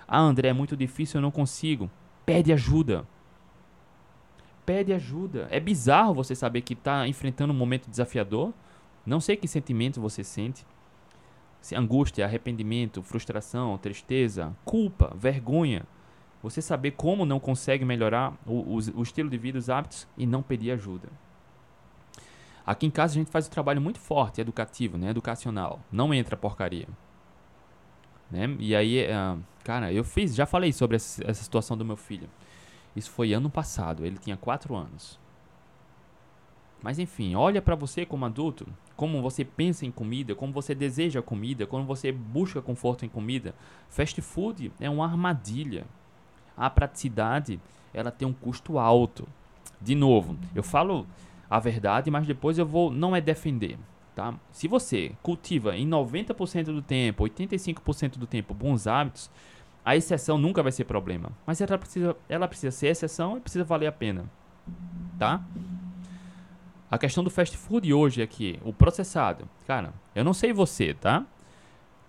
[0.06, 1.90] Ah, André, é muito difícil, eu não consigo.
[2.24, 3.06] Pede ajuda.
[4.64, 5.48] Pede ajuda.
[5.50, 8.52] É bizarro você saber que está enfrentando um momento desafiador.
[9.04, 10.64] Não sei que sentimento você sente.
[11.60, 15.84] Se angústia, arrependimento, frustração, tristeza, culpa, vergonha.
[16.42, 20.26] Você saber como não consegue melhorar o, o, o estilo de vida, os hábitos e
[20.26, 21.08] não pedir ajuda.
[22.66, 25.10] Aqui em casa a gente faz um trabalho muito forte, educativo, né?
[25.10, 25.80] educacional.
[25.90, 26.88] Não entra porcaria.
[28.30, 28.56] Né?
[28.58, 32.28] E aí, uh, cara, eu fiz, já falei sobre essa, essa situação do meu filho.
[32.94, 35.20] Isso foi ano passado, ele tinha 4 anos.
[36.82, 41.22] Mas enfim, olha para você como adulto, como você pensa em comida, como você deseja
[41.22, 43.54] comida, como você busca conforto em comida.
[43.88, 45.86] Fast food é uma armadilha.
[46.56, 47.60] A praticidade,
[47.92, 49.28] ela tem um custo alto.
[49.80, 51.06] De novo, eu falo
[51.50, 53.78] a verdade, mas depois eu vou não é defender,
[54.14, 54.34] tá?
[54.50, 59.30] Se você cultiva em 90% do tempo, 85% do tempo bons hábitos,
[59.84, 61.32] a exceção nunca vai ser problema.
[61.46, 64.30] Mas ela precisa, ela precisa ser exceção e precisa valer a pena,
[65.18, 65.44] tá?
[66.90, 69.48] A questão do fast food hoje aqui, o processado.
[69.66, 71.24] Cara, eu não sei você, tá?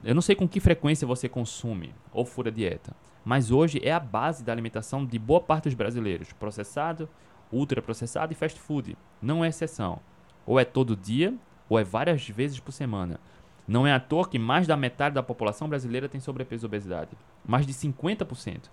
[0.03, 2.93] Eu não sei com que frequência você consome ou fura dieta.
[3.23, 6.33] Mas hoje é a base da alimentação de boa parte dos brasileiros.
[6.33, 7.07] Processado,
[7.51, 8.97] ultraprocessado e fast food.
[9.21, 9.99] Não é exceção.
[10.45, 11.33] Ou é todo dia,
[11.69, 13.19] ou é várias vezes por semana.
[13.67, 17.11] Não é à toa que mais da metade da população brasileira tem sobrepeso e obesidade.
[17.45, 18.69] Mais de 50%.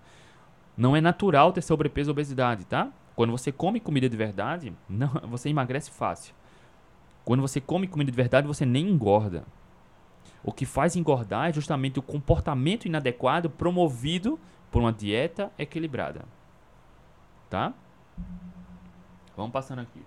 [0.75, 2.91] Não é natural ter sobrepeso e obesidade, tá?
[3.15, 6.33] Quando você come comida de verdade, não, você emagrece fácil.
[7.23, 9.45] Quando você come comida de verdade, você nem engorda.
[10.43, 14.39] O que faz engordar é justamente o comportamento inadequado promovido
[14.71, 16.25] por uma dieta equilibrada.
[17.49, 17.73] Tá?
[19.35, 20.01] Vamos passando aqui.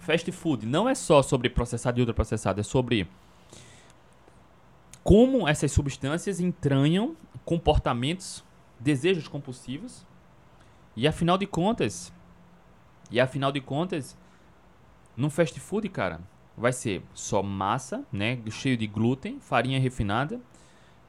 [0.00, 3.08] Fast food não é só sobre processado e ultraprocessado, é sobre
[5.04, 8.44] como essas substâncias entranham comportamentos,
[8.80, 10.04] desejos compulsivos
[10.96, 12.12] e afinal de contas,
[13.10, 14.16] e afinal de contas,
[15.16, 16.20] no fast food, cara,
[16.56, 20.40] vai ser só massa, né, cheio de glúten, farinha refinada,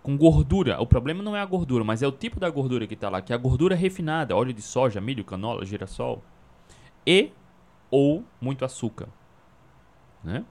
[0.01, 0.81] com gordura.
[0.81, 3.21] O problema não é a gordura, mas é o tipo da gordura que está lá,
[3.21, 6.23] que é a gordura refinada, óleo de soja, milho, canola, girassol,
[7.05, 7.31] e
[7.89, 9.07] ou muito açúcar,
[10.23, 10.43] né?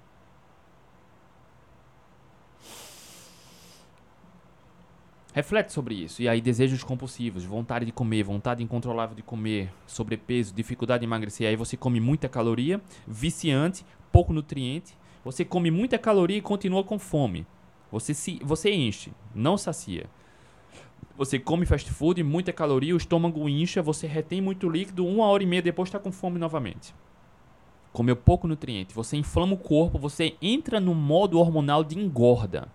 [5.33, 6.21] Reflete sobre isso.
[6.21, 11.49] E aí, desejos compulsivos, vontade de comer, vontade incontrolável de comer, sobrepeso, dificuldade de emagrecer.
[11.49, 14.95] Aí você come muita caloria, viciante, pouco nutriente.
[15.25, 17.47] Você come muita caloria e continua com fome.
[17.91, 20.07] Você, se, você enche, não sacia.
[21.17, 25.43] Você come fast food, muita caloria, o estômago incha, você retém muito líquido, uma hora
[25.43, 26.95] e meia depois está com fome novamente.
[27.93, 32.69] Comeu pouco nutriente, você inflama o corpo, você entra no modo hormonal de engorda.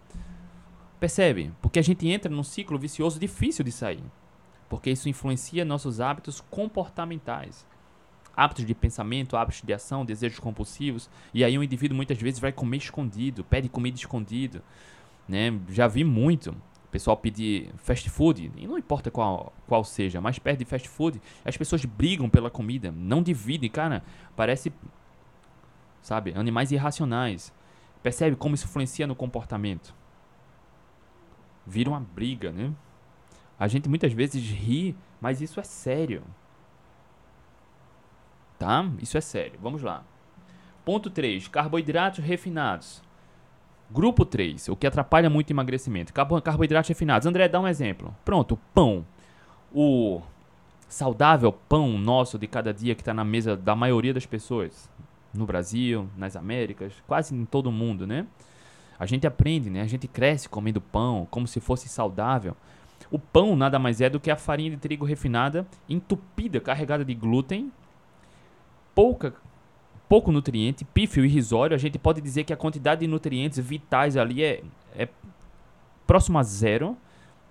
[1.00, 1.54] Percebe?
[1.62, 4.04] Porque a gente entra num ciclo vicioso difícil de sair.
[4.70, 7.66] Porque isso influencia nossos hábitos comportamentais.
[8.36, 11.10] Hábitos de pensamento, hábitos de ação, desejos compulsivos.
[11.34, 14.62] E aí o indivíduo muitas vezes vai comer escondido, pede comida escondido.
[15.28, 15.60] Né?
[15.70, 20.40] Já vi muito o pessoal pedir fast food, e não importa qual, qual seja, mas
[20.40, 24.04] pede fast food, as pessoas brigam pela comida, não dividem, cara,
[24.38, 24.72] parece,
[26.02, 27.54] sabe, animais irracionais.
[28.02, 29.94] Percebe como isso influencia no comportamento?
[31.68, 32.72] Vira uma briga, né?
[33.60, 36.24] A gente muitas vezes ri, mas isso é sério.
[38.58, 38.90] Tá?
[39.02, 39.60] Isso é sério.
[39.62, 40.04] Vamos lá.
[40.86, 41.48] Ponto 3.
[41.48, 43.04] Carboidratos refinados.
[43.92, 44.70] Grupo 3.
[44.70, 46.14] O que atrapalha muito o emagrecimento.
[46.14, 47.28] Carboidratos refinados.
[47.28, 48.16] André, dá um exemplo.
[48.24, 48.58] Pronto.
[48.74, 49.06] Pão.
[49.74, 50.22] O
[50.88, 54.90] saudável pão nosso de cada dia que está na mesa da maioria das pessoas.
[55.34, 58.26] No Brasil, nas Américas, quase em todo mundo, né?
[59.00, 59.82] A gente aprende, né?
[59.82, 62.56] A gente cresce comendo pão como se fosse saudável.
[63.12, 67.14] O pão nada mais é do que a farinha de trigo refinada, entupida, carregada de
[67.14, 67.72] glúten,
[68.94, 69.34] pouca,
[70.10, 71.76] pouco nutriente, pífio irrisório.
[71.76, 74.64] A gente pode dizer que a quantidade de nutrientes vitais ali é,
[74.96, 75.08] é
[76.06, 76.98] próximo a zero,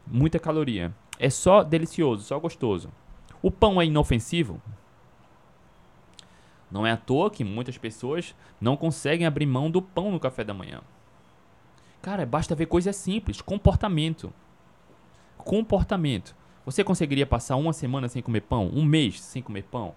[0.06, 0.92] muita caloria.
[1.18, 2.90] É só delicioso, só gostoso.
[3.40, 4.60] O pão é inofensivo?
[6.70, 10.42] Não é à toa que muitas pessoas não conseguem abrir mão do pão no café
[10.42, 10.80] da manhã.
[12.02, 13.40] Cara, basta ver coisas simples.
[13.40, 14.32] Comportamento.
[15.36, 16.34] Comportamento.
[16.64, 18.70] Você conseguiria passar uma semana sem comer pão?
[18.72, 19.94] Um mês sem comer pão?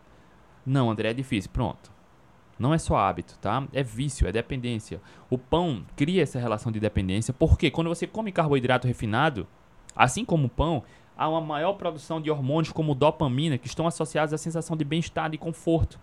[0.66, 1.50] Não, André, é difícil.
[1.52, 1.92] Pronto.
[2.60, 3.66] Não é só hábito, tá?
[3.72, 5.02] É vício, é dependência.
[5.30, 9.48] O pão cria essa relação de dependência porque quando você come carboidrato refinado,
[9.96, 10.84] assim como o pão,
[11.18, 15.34] há uma maior produção de hormônios como dopamina que estão associados à sensação de bem-estar
[15.34, 15.98] e conforto.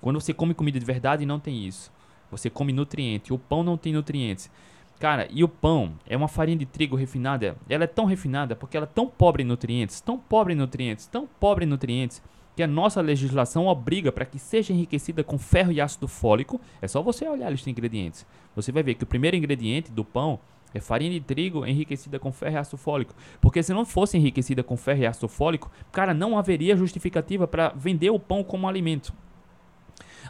[0.00, 1.92] Quando você come comida de verdade, não tem isso.
[2.30, 3.32] Você come nutriente.
[3.32, 4.50] O pão não tem nutrientes.
[4.98, 7.56] Cara, e o pão é uma farinha de trigo refinada.
[7.68, 11.06] Ela é tão refinada porque ela é tão pobre em nutrientes, tão pobre em nutrientes,
[11.06, 12.22] tão pobre em nutrientes,
[12.56, 16.60] que a nossa legislação obriga para que seja enriquecida com ferro e ácido fólico.
[16.80, 18.24] É só você olhar a lista de ingredientes.
[18.54, 20.38] Você vai ver que o primeiro ingrediente do pão
[20.72, 23.14] é farinha de trigo enriquecida com ferro e ácido fólico.
[23.40, 27.72] Porque se não fosse enriquecida com ferro e ácido fólico, cara, não haveria justificativa para
[27.76, 29.12] vender o pão como alimento.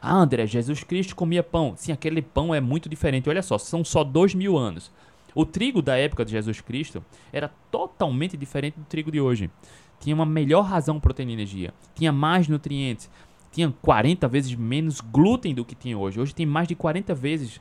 [0.01, 1.75] Ah, André, Jesus Cristo comia pão.
[1.77, 3.29] Sim, aquele pão é muito diferente.
[3.29, 4.91] Olha só, são só dois mil anos.
[5.35, 9.51] O trigo da época de Jesus Cristo era totalmente diferente do trigo de hoje.
[9.99, 11.75] Tinha uma melhor razão proteína e energia.
[11.95, 13.11] Tinha mais nutrientes.
[13.51, 16.21] tinha 40 vezes menos glúten do que tinha hoje.
[16.21, 17.61] Hoje tem mais de 40 vezes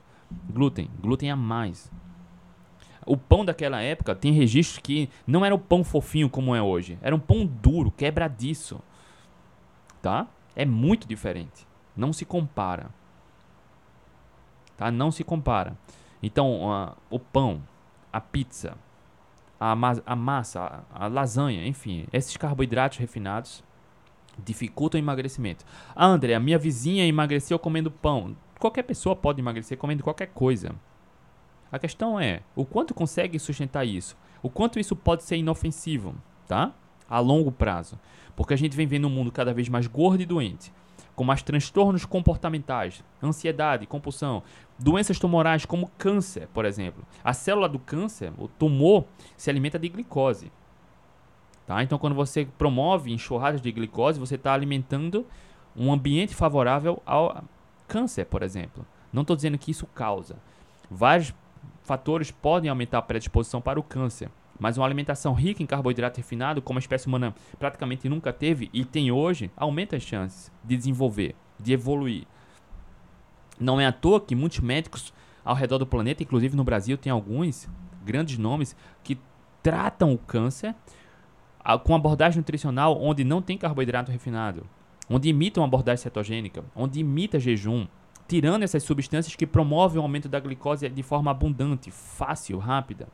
[0.52, 1.92] glúten, glúten a mais.
[3.06, 6.98] O pão daquela época tem registros que não era o pão fofinho como é hoje,
[7.02, 8.82] era um pão duro, quebradiço.
[10.02, 10.28] Tá?
[10.56, 11.68] É muito diferente.
[11.96, 12.90] Não se compara.
[14.78, 14.92] Tá?
[14.92, 15.78] Não se compara.
[16.22, 17.62] Então, o pão,
[18.12, 18.78] a pizza,
[19.60, 19.74] a,
[20.06, 23.64] a massa, a, a lasanha, enfim, esses carboidratos refinados
[24.38, 25.66] dificultam o emagrecimento.
[25.96, 28.36] Ah, André, a minha vizinha emagreceu comendo pão.
[28.60, 30.74] Qualquer pessoa pode emagrecer comendo qualquer coisa.
[31.72, 36.16] A questão é o quanto consegue sustentar isso, o quanto isso pode ser inofensivo,
[36.48, 36.72] tá?
[37.10, 38.00] A longo prazo,
[38.36, 40.72] porque a gente vem vendo um mundo cada vez mais gordo e doente,
[41.16, 44.44] com mais transtornos comportamentais, ansiedade, compulsão,
[44.80, 47.06] doenças tumorais como câncer, por exemplo.
[47.24, 49.06] A célula do câncer, o tumor,
[49.38, 50.52] se alimenta de glicose.
[51.66, 51.82] Tá?
[51.84, 55.26] Então, quando você promove enxurradas de glicose, você está alimentando
[55.76, 57.44] um ambiente favorável ao
[57.88, 58.86] câncer, por exemplo.
[59.12, 60.36] Não estou dizendo que isso causa.
[60.90, 61.34] Vários
[61.84, 64.30] fatores podem aumentar a predisposição para o câncer.
[64.64, 68.86] Mas uma alimentação rica em carboidrato refinado, como a espécie humana praticamente nunca teve e
[68.86, 72.24] tem hoje, aumenta as chances de desenvolver, de evoluir.
[73.60, 77.12] Não é à toa que muitos médicos ao redor do planeta, inclusive no Brasil, tem
[77.12, 77.68] alguns
[78.06, 78.74] grandes nomes
[79.04, 79.20] que
[79.62, 80.74] tratam o câncer
[81.84, 84.66] com abordagem nutricional onde não tem carboidrato refinado,
[85.10, 87.86] onde imita uma abordagem cetogênica, onde imita jejum,
[88.30, 93.10] tirando essas substâncias que promovem o aumento da glicose de forma abundante, fácil, rápida.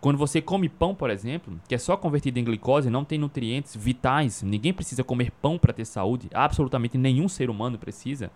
[0.00, 3.76] Quando você come pão, por exemplo, que é só convertido em glicose, não tem nutrientes
[3.76, 8.30] vitais, ninguém precisa comer pão para ter saúde, absolutamente nenhum ser humano precisa.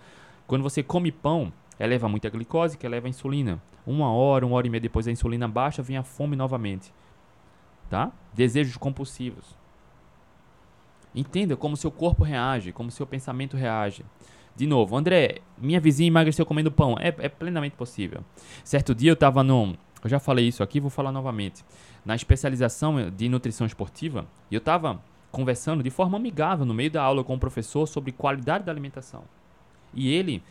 [0.46, 1.50] Quando você come pão,
[1.80, 3.62] eleva muita glicose, que eleva a insulina.
[3.86, 6.92] Uma hora, uma hora e meia depois a insulina baixa, vem a fome novamente.
[7.88, 8.12] Tá?
[8.34, 9.56] Desejos compulsivos.
[11.14, 14.04] Entenda como seu corpo reage, como seu pensamento reage.
[14.56, 16.96] De novo, André, minha vizinha emagreceu comendo pão.
[16.98, 18.22] É, é plenamente possível.
[18.62, 19.74] Certo dia eu estava num.
[20.04, 21.64] Eu já falei isso aqui, vou falar novamente.
[22.04, 25.00] Na especialização de nutrição esportiva, eu estava
[25.32, 29.24] conversando de forma amigável no meio da aula com o professor sobre qualidade da alimentação.
[29.94, 30.42] E ele,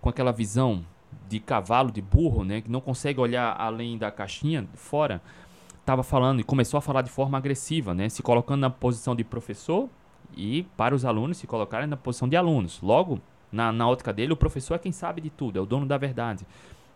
[0.00, 0.84] com aquela visão
[1.28, 5.22] de cavalo, de burro, né, que não consegue olhar além da caixinha fora,
[5.80, 9.22] estava falando e começou a falar de forma agressiva, né, se colocando na posição de
[9.22, 9.88] professor
[10.36, 12.80] e para os alunos se colocarem na posição de alunos.
[12.82, 15.86] Logo, na, na ótica dele, o professor é quem sabe de tudo, é o dono
[15.86, 16.44] da verdade.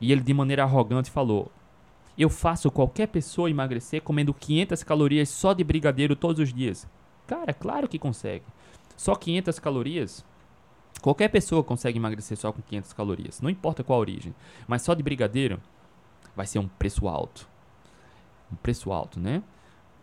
[0.00, 1.50] E ele, de maneira arrogante, falou:
[2.16, 6.86] Eu faço qualquer pessoa emagrecer comendo 500 calorias só de brigadeiro todos os dias.
[7.26, 8.44] Cara, claro que consegue.
[8.96, 10.24] Só 500 calorias?
[11.00, 14.34] Qualquer pessoa consegue emagrecer só com 500 calorias, não importa qual a origem.
[14.68, 15.60] Mas só de brigadeiro
[16.36, 17.48] vai ser um preço alto.
[18.52, 19.42] Um preço alto, né?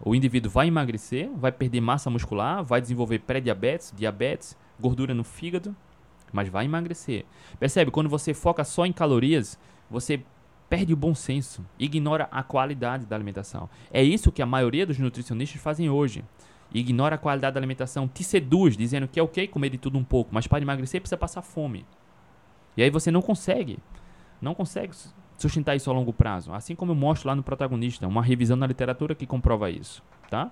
[0.04, 5.76] O indivíduo vai emagrecer, vai perder massa muscular, vai desenvolver pré-diabetes, diabetes, gordura no fígado,
[6.32, 7.26] mas vai emagrecer.
[7.60, 7.92] Percebe?
[7.92, 10.24] Quando você foca só em calorias, você
[10.70, 13.70] perde o bom senso, ignora a qualidade da alimentação.
[13.92, 16.24] É isso que a maioria dos nutricionistas fazem hoje.
[16.72, 20.04] Ignora a qualidade da alimentação, te seduz, dizendo que é ok comer de tudo um
[20.04, 21.86] pouco, mas para emagrecer precisa passar fome.
[22.78, 23.80] E aí você não consegue.
[24.40, 24.94] Não consegue
[25.38, 26.54] sustentar isso a longo prazo.
[26.54, 30.52] Assim como eu mostro lá no protagonista, uma revisão na literatura que comprova isso, tá?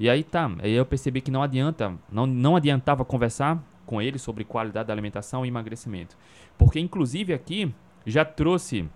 [0.00, 4.18] E aí tá, aí eu percebi que não adianta, não, não adiantava conversar com ele
[4.18, 6.16] sobre qualidade da alimentação e emagrecimento.
[6.56, 7.74] Porque inclusive aqui
[8.10, 8.88] já trouxe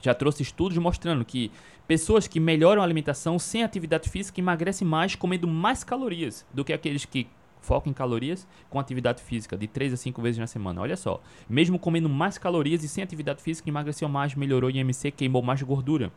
[0.00, 1.50] já trouxe estudos mostrando que
[1.88, 6.72] pessoas que melhoram a alimentação sem atividade física emagrecem mais comendo mais calorias do que
[6.72, 7.26] aqueles que
[7.60, 10.80] focam em calorias com atividade física de 3 a 5 vezes na semana.
[10.80, 15.42] Olha só, mesmo comendo mais calorias e sem atividade física, emagreceu mais, melhorou IMC, queimou
[15.42, 16.12] mais gordura.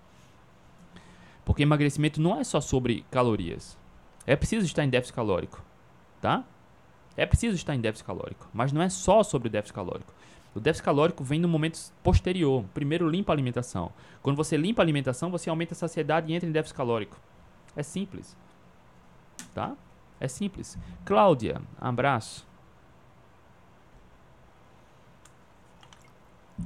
[1.44, 3.78] Porque emagrecimento não é só sobre calorias.
[4.26, 5.64] É preciso estar em déficit calórico,
[6.22, 6.46] tá?
[7.18, 10.14] É preciso estar em déficit calórico, mas não é só sobre o déficit calórico.
[10.54, 12.66] O déficit calórico vem no momento posterior.
[12.74, 13.92] Primeiro limpa a alimentação.
[14.22, 17.18] Quando você limpa a alimentação, você aumenta a saciedade e entra em déficit calórico.
[17.76, 18.36] É simples.
[19.54, 19.76] Tá?
[20.20, 20.78] É simples.
[21.06, 22.46] Cláudia, abraço.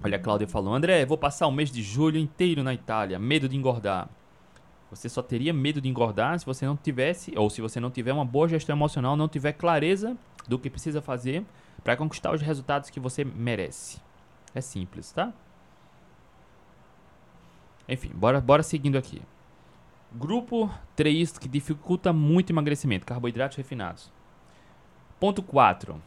[0.04, 3.48] Olha, a Cláudia falou: André, vou passar o mês de julho inteiro na Itália, medo
[3.48, 4.10] de engordar.
[4.90, 8.14] Você só teria medo de engordar se você não tivesse, ou se você não tiver
[8.14, 10.16] uma boa gestão emocional, não tiver clareza
[10.48, 11.44] do que precisa fazer
[11.86, 14.02] para conquistar os resultados que você merece.
[14.56, 15.32] É simples, tá?
[17.88, 19.22] Enfim, bora, bora seguindo aqui.
[20.12, 24.12] Grupo 3 que dificulta muito o emagrecimento, carboidratos refinados.
[25.20, 26.02] Ponto 4.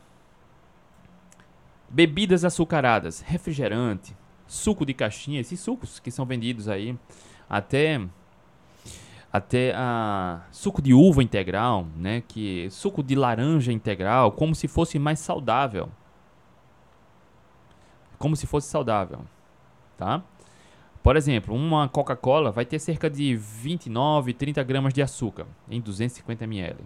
[1.89, 4.17] Bebidas açucaradas, refrigerante,
[4.49, 6.99] suco de caixinha, esses sucos que são vendidos aí
[7.49, 8.01] até
[9.33, 14.99] até a suco de uva integral, né, que suco de laranja integral, como se fosse
[14.99, 15.89] mais saudável.
[18.19, 19.21] Como se fosse saudável,
[19.97, 20.23] tá?
[21.03, 26.45] Por exemplo, uma Coca-Cola vai ter cerca de 29, 30 gramas de açúcar em 250
[26.45, 26.81] ml.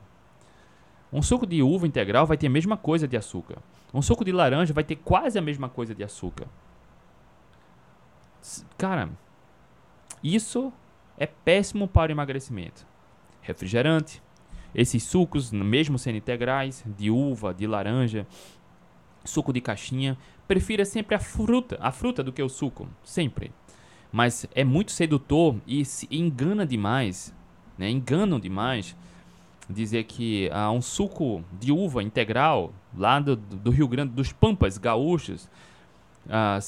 [1.12, 3.58] Um suco de uva integral vai ter a mesma coisa de açúcar.
[3.92, 6.46] Um suco de laranja vai ter quase a mesma coisa de açúcar.
[8.76, 9.10] Cara,
[10.22, 10.72] isso
[11.18, 12.86] é péssimo para o emagrecimento.
[13.40, 14.22] Refrigerante,
[14.74, 18.26] esses sucos, mesmo sendo integrais, de uva, de laranja,
[19.24, 20.16] suco de caixinha,
[20.48, 23.52] prefira sempre a fruta, a fruta do que o suco, sempre.
[24.10, 27.34] Mas é muito sedutor e se engana demais,
[27.78, 27.88] né?
[27.90, 28.96] Enganam demais
[29.68, 34.76] dizer que ah, um suco de uva integral lá do, do Rio Grande dos Pampas
[34.76, 35.48] gaúchos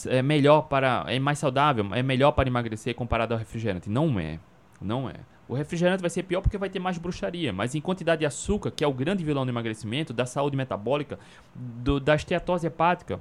[0.09, 3.88] é melhor para é mais saudável, é melhor para emagrecer comparado ao refrigerante.
[3.88, 4.38] Não é,
[4.81, 5.14] não é.
[5.47, 8.71] O refrigerante vai ser pior porque vai ter mais bruxaria, mas em quantidade de açúcar,
[8.71, 11.19] que é o grande vilão do emagrecimento, da saúde metabólica,
[11.55, 13.21] do, da esteatose hepática,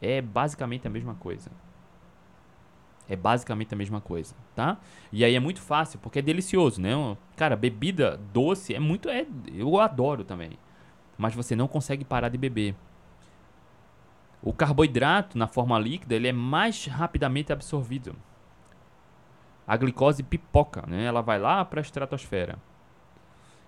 [0.00, 1.50] é basicamente a mesma coisa.
[3.08, 4.78] É basicamente a mesma coisa, tá?
[5.12, 6.92] E aí é muito fácil, porque é delicioso, né?
[7.36, 9.10] Cara, bebida doce é muito.
[9.10, 10.52] É, eu adoro também.
[11.18, 12.74] Mas você não consegue parar de beber.
[14.44, 18.14] O carboidrato na forma líquida ele é mais rapidamente absorvido.
[19.66, 21.04] A glicose pipoca, né?
[21.04, 22.58] Ela vai lá para a estratosfera.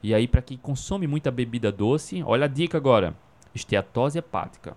[0.03, 3.17] E aí, para quem consome muita bebida doce, olha a dica agora:
[3.55, 4.77] esteatose hepática.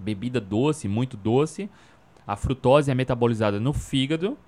[0.00, 1.68] Bebida doce, muito doce.
[2.26, 4.38] A frutose é metabolizada no fígado.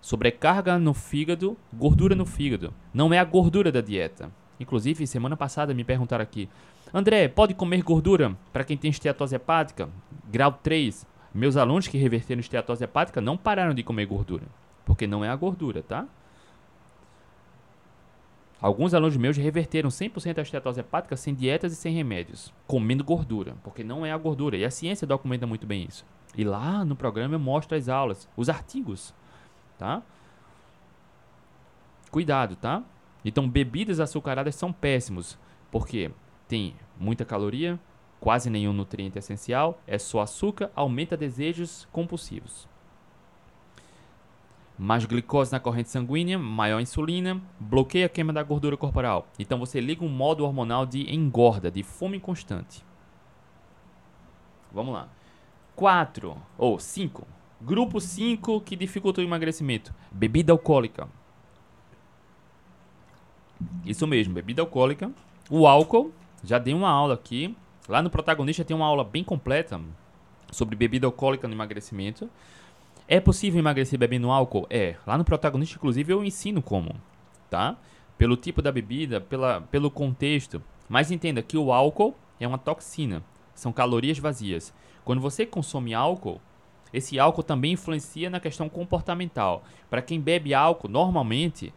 [0.00, 2.72] Sobrecarga no fígado, gordura no fígado.
[2.92, 4.30] Não é a gordura da dieta.
[4.60, 6.48] Inclusive, semana passada me perguntaram aqui:
[6.96, 9.88] André, pode comer gordura para quem tem esteatose hepática?
[10.30, 11.04] Grau 3.
[11.34, 14.44] Meus alunos que reverteram esteatose hepática não pararam de comer gordura,
[14.84, 16.06] porque não é a gordura, tá?
[18.60, 23.56] Alguns alunos meus reverteram 100% a esteatose hepática sem dietas e sem remédios, comendo gordura,
[23.64, 24.56] porque não é a gordura.
[24.56, 26.06] E a ciência documenta muito bem isso.
[26.36, 29.12] E lá no programa eu mostro as aulas, os artigos,
[29.76, 30.00] tá?
[32.12, 32.84] Cuidado, tá?
[33.24, 35.36] Então, bebidas açucaradas são péssimos,
[35.72, 36.12] porque
[36.48, 37.78] tem muita caloria,
[38.20, 42.68] quase nenhum nutriente essencial, é só açúcar, aumenta desejos compulsivos.
[44.78, 49.28] Mais glicose na corrente sanguínea, maior insulina, bloqueia a queima da gordura corporal.
[49.38, 52.84] Então você liga um modo hormonal de engorda, de fome constante.
[54.72, 55.08] Vamos lá.
[55.76, 57.26] 4 ou 5.
[57.60, 59.94] Grupo 5 que dificulta o emagrecimento.
[60.10, 61.08] Bebida alcoólica.
[63.84, 65.12] Isso mesmo, bebida alcoólica.
[65.48, 66.12] O álcool
[66.44, 67.56] já dei uma aula aqui.
[67.88, 69.80] Lá no protagonista tem uma aula bem completa
[70.50, 72.28] sobre bebida alcoólica no emagrecimento.
[73.06, 74.66] É possível emagrecer bebendo álcool?
[74.70, 74.96] É.
[75.06, 76.94] Lá no protagonista, inclusive, eu ensino como,
[77.50, 77.76] tá?
[78.16, 80.62] Pelo tipo da bebida, pela, pelo contexto.
[80.88, 83.22] Mas entenda que o álcool é uma toxina.
[83.54, 84.72] São calorias vazias.
[85.04, 86.40] Quando você consome álcool,
[86.92, 89.64] esse álcool também influencia na questão comportamental.
[89.90, 91.74] Para quem bebe álcool, normalmente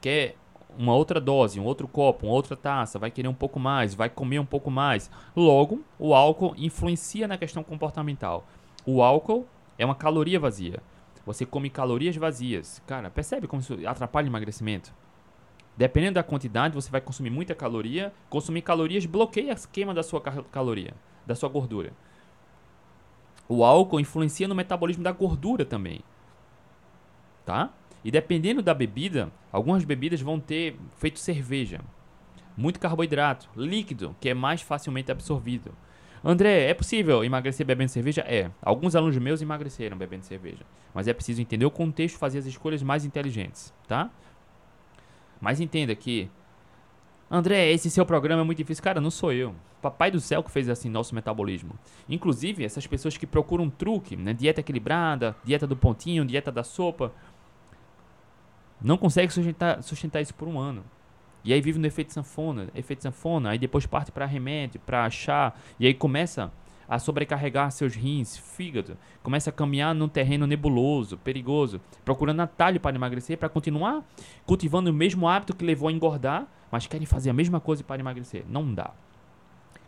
[0.00, 0.36] quer
[0.78, 4.08] uma outra dose, um outro copo, uma outra taça, vai querer um pouco mais, vai
[4.08, 5.10] comer um pouco mais.
[5.34, 8.46] Logo, o álcool influencia na questão comportamental.
[8.86, 9.46] O álcool
[9.78, 10.82] é uma caloria vazia.
[11.26, 12.82] Você come calorias vazias.
[12.86, 14.92] Cara, percebe como isso atrapalha o emagrecimento?
[15.76, 18.12] Dependendo da quantidade, você vai consumir muita caloria.
[18.28, 20.94] Consumir calorias bloqueia a queima da sua caloria,
[21.26, 21.92] da sua gordura.
[23.48, 26.00] O álcool influencia no metabolismo da gordura também.
[27.44, 27.70] Tá?
[28.04, 31.80] E dependendo da bebida, algumas bebidas vão ter feito cerveja,
[32.56, 35.72] muito carboidrato, líquido, que é mais facilmente absorvido.
[36.22, 38.22] André, é possível emagrecer bebendo cerveja?
[38.26, 38.50] É.
[38.60, 40.64] Alguns alunos meus emagreceram bebendo cerveja.
[40.92, 44.10] Mas é preciso entender o contexto e fazer as escolhas mais inteligentes, tá?
[45.40, 46.28] Mas entenda que.
[47.30, 48.84] André, esse seu programa é muito difícil.
[48.84, 49.54] Cara, não sou eu.
[49.80, 51.78] Papai do céu que fez assim nosso metabolismo.
[52.06, 54.34] Inclusive, essas pessoas que procuram um truque, né?
[54.34, 57.14] Dieta equilibrada, dieta do pontinho, dieta da sopa
[58.82, 60.84] não consegue sustentar, sustentar isso por um ano.
[61.44, 65.54] E aí vive no efeito sanfona, efeito sanfona, aí depois parte para remédio, para chá,
[65.78, 66.52] e aí começa
[66.88, 72.96] a sobrecarregar seus rins, fígado, começa a caminhar num terreno nebuloso, perigoso, procurando atalho para
[72.96, 74.04] emagrecer, para continuar
[74.44, 78.00] cultivando o mesmo hábito que levou a engordar, mas querem fazer a mesma coisa para
[78.00, 78.44] emagrecer.
[78.48, 78.90] Não dá.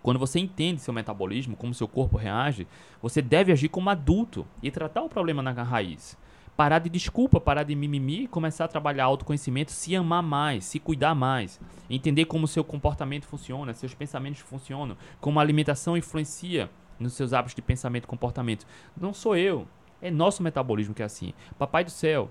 [0.01, 2.67] Quando você entende seu metabolismo, como seu corpo reage,
[3.01, 6.17] você deve agir como adulto e tratar o problema na raiz
[6.57, 11.15] parar de desculpa, parar de mimimi começar a trabalhar autoconhecimento, se amar mais, se cuidar
[11.15, 17.33] mais, entender como seu comportamento funciona, seus pensamentos funcionam, como a alimentação influencia nos seus
[17.33, 18.67] hábitos de pensamento e comportamento.
[18.97, 19.67] Não sou eu,
[20.01, 21.33] é nosso metabolismo que é assim.
[21.59, 22.31] Papai do céu,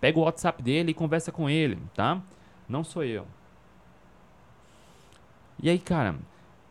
[0.00, 2.20] pega o WhatsApp dele e conversa com ele, tá?
[2.68, 3.26] Não sou eu.
[5.62, 6.16] E aí, cara,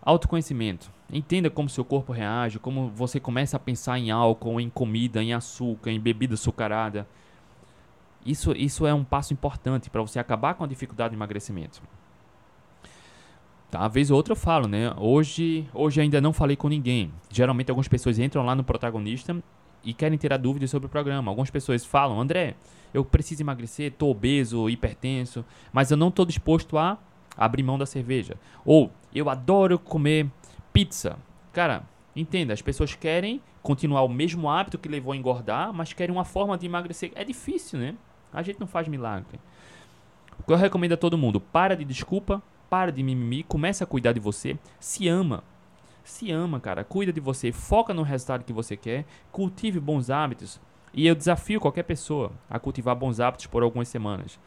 [0.09, 0.91] autoconhecimento.
[1.11, 5.33] Entenda como seu corpo reage, como você começa a pensar em álcool, em comida, em
[5.33, 7.07] açúcar, em bebida açucarada.
[8.25, 11.81] Isso, isso é um passo importante para você acabar com a dificuldade de emagrecimento.
[13.71, 14.93] Tá, vez ou outra eu falo, né?
[14.97, 17.11] Hoje, hoje ainda não falei com ninguém.
[17.29, 19.37] Geralmente algumas pessoas entram lá no protagonista
[19.83, 21.31] e querem tirar dúvidas sobre o programa.
[21.31, 22.55] Algumas pessoas falam, André,
[22.93, 26.97] eu preciso emagrecer, tô obeso, hipertenso, mas eu não tô disposto a
[27.37, 28.35] abrir mão da cerveja.
[28.65, 30.27] Ou eu adoro comer
[30.71, 31.17] pizza.
[31.51, 31.83] Cara,
[32.15, 36.25] entenda, as pessoas querem continuar o mesmo hábito que levou a engordar, mas querem uma
[36.25, 37.11] forma de emagrecer.
[37.15, 37.95] É difícil, né?
[38.31, 39.39] A gente não faz milagre.
[40.39, 43.87] O que eu recomendo a todo mundo, para de desculpa, para de mimimi, começa a
[43.87, 45.43] cuidar de você, se ama.
[46.03, 50.59] Se ama, cara, cuida de você, foca no resultado que você quer, cultive bons hábitos.
[50.93, 54.39] E eu desafio qualquer pessoa a cultivar bons hábitos por algumas semanas.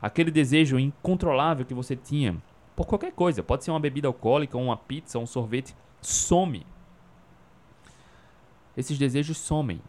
[0.00, 2.36] Aquele desejo incontrolável que você tinha
[2.74, 6.66] por qualquer coisa, pode ser uma bebida alcoólica, uma pizza, um sorvete, some.
[8.76, 9.80] Esses desejos somem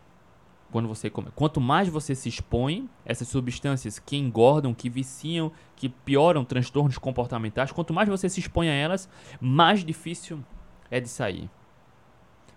[0.72, 1.30] quando você come.
[1.36, 7.72] Quanto mais você se expõe, essas substâncias que engordam, que viciam, que pioram transtornos comportamentais,
[7.72, 9.08] quanto mais você se expõe a elas,
[9.40, 10.44] mais difícil
[10.90, 11.50] é de sair.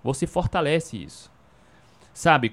[0.03, 1.31] Você fortalece isso.
[2.15, 2.51] Sabe,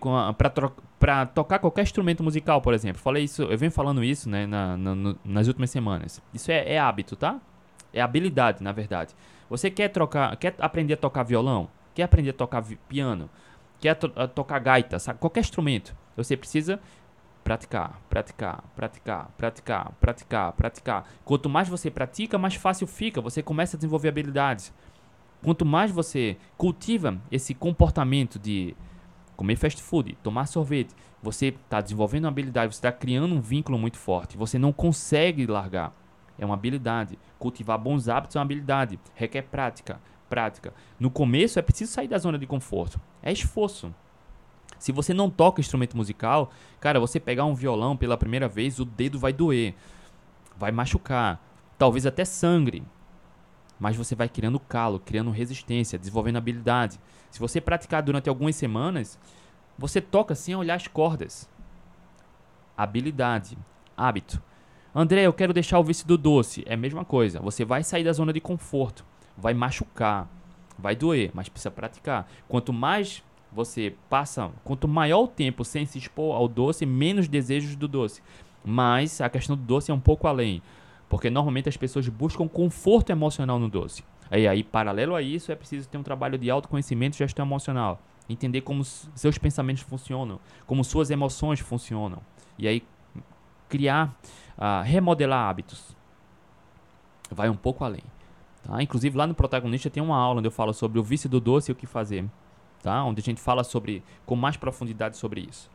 [1.00, 3.02] para tocar qualquer instrumento musical, por exemplo.
[3.02, 6.22] Falei isso, eu venho falando isso né, na, na, nas últimas semanas.
[6.34, 7.40] Isso é, é hábito, tá?
[7.94, 9.16] É habilidade, na verdade.
[9.50, 11.70] Você quer trocar, quer aprender a tocar violão?
[11.94, 13.30] Quer aprender a tocar piano?
[13.84, 15.20] quer to tocar gaita, sabe?
[15.20, 16.80] qualquer instrumento, você precisa
[17.44, 21.06] praticar, praticar, praticar, praticar, praticar, praticar.
[21.26, 23.20] Quanto mais você pratica, mais fácil fica.
[23.20, 24.74] Você começa a desenvolver habilidades.
[25.44, 28.74] Quanto mais você cultiva esse comportamento de
[29.36, 33.78] comer fast food, tomar sorvete, você está desenvolvendo uma habilidade, você está criando um vínculo
[33.78, 34.38] muito forte.
[34.38, 35.94] Você não consegue largar.
[36.38, 37.18] É uma habilidade.
[37.38, 39.00] Cultivar bons hábitos é uma habilidade.
[39.16, 40.00] Requer prática
[40.34, 40.74] prática.
[41.00, 43.00] No começo é preciso sair da zona de conforto.
[43.22, 43.94] É esforço.
[44.80, 48.86] Se você não toca instrumento musical, cara, você pegar um violão pela primeira vez, o
[48.86, 49.76] dedo vai doer,
[50.58, 51.40] vai machucar,
[51.78, 52.84] talvez até sangre.
[53.80, 57.00] Mas você vai criando calo, criando resistência, desenvolvendo habilidade.
[57.30, 59.20] Se você praticar durante algumas semanas,
[59.78, 61.48] você toca sem olhar as cordas.
[62.76, 63.56] Habilidade,
[63.96, 64.42] hábito.
[64.96, 66.64] André, eu quero deixar o vício do doce.
[66.68, 67.40] É a mesma coisa.
[67.40, 69.04] Você vai sair da zona de conforto
[69.38, 70.28] vai machucar,
[70.78, 72.28] vai doer, mas precisa praticar.
[72.48, 77.76] Quanto mais você passa, quanto maior o tempo sem se expor ao doce, menos desejos
[77.76, 78.22] do doce.
[78.64, 80.62] Mas a questão do doce é um pouco além,
[81.10, 84.04] porque normalmente as pessoas buscam conforto emocional no doce.
[84.32, 88.02] E aí, paralelo a isso, é preciso ter um trabalho de autoconhecimento e gestão emocional.
[88.28, 92.20] Entender como seus pensamentos funcionam, como suas emoções funcionam.
[92.58, 92.82] E aí,
[93.70, 94.18] criar,
[94.84, 95.96] remodelar hábitos.
[97.32, 98.04] Vai um pouco além.
[98.64, 98.82] Tá?
[98.82, 101.72] Inclusive lá no protagonista tem uma aula onde eu falo sobre o vício do doce
[101.72, 102.26] e o que fazer,
[102.82, 103.04] tá?
[103.04, 105.70] Onde a gente fala sobre com mais profundidade sobre isso.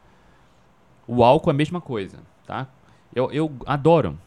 [1.07, 2.67] O álcool é a mesma coisa, tá?
[3.15, 4.19] Eu, eu adoro,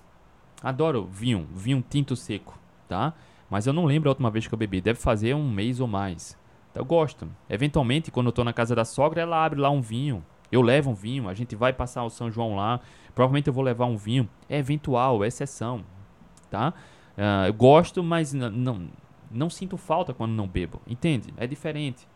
[0.63, 3.13] adoro vinho, vinho tinto seco, tá?
[3.49, 4.79] Mas eu não lembro a última vez que eu bebi.
[4.79, 6.37] Deve fazer um mês ou mais.
[6.71, 7.29] Então, eu gosto.
[7.49, 10.23] Eventualmente, quando eu tô na casa da sogra, ela abre lá um vinho.
[10.51, 12.79] Eu levo um vinho, a gente vai passar o São João lá.
[13.15, 14.27] Provavelmente eu vou levar um vinho.
[14.49, 15.83] É eventual, é exceção,
[16.49, 16.73] tá?
[17.17, 18.89] Uh, eu gosto, mas não,
[19.29, 20.81] não sinto falta quando não bebo.
[20.87, 21.33] Entende?
[21.37, 22.07] É diferente.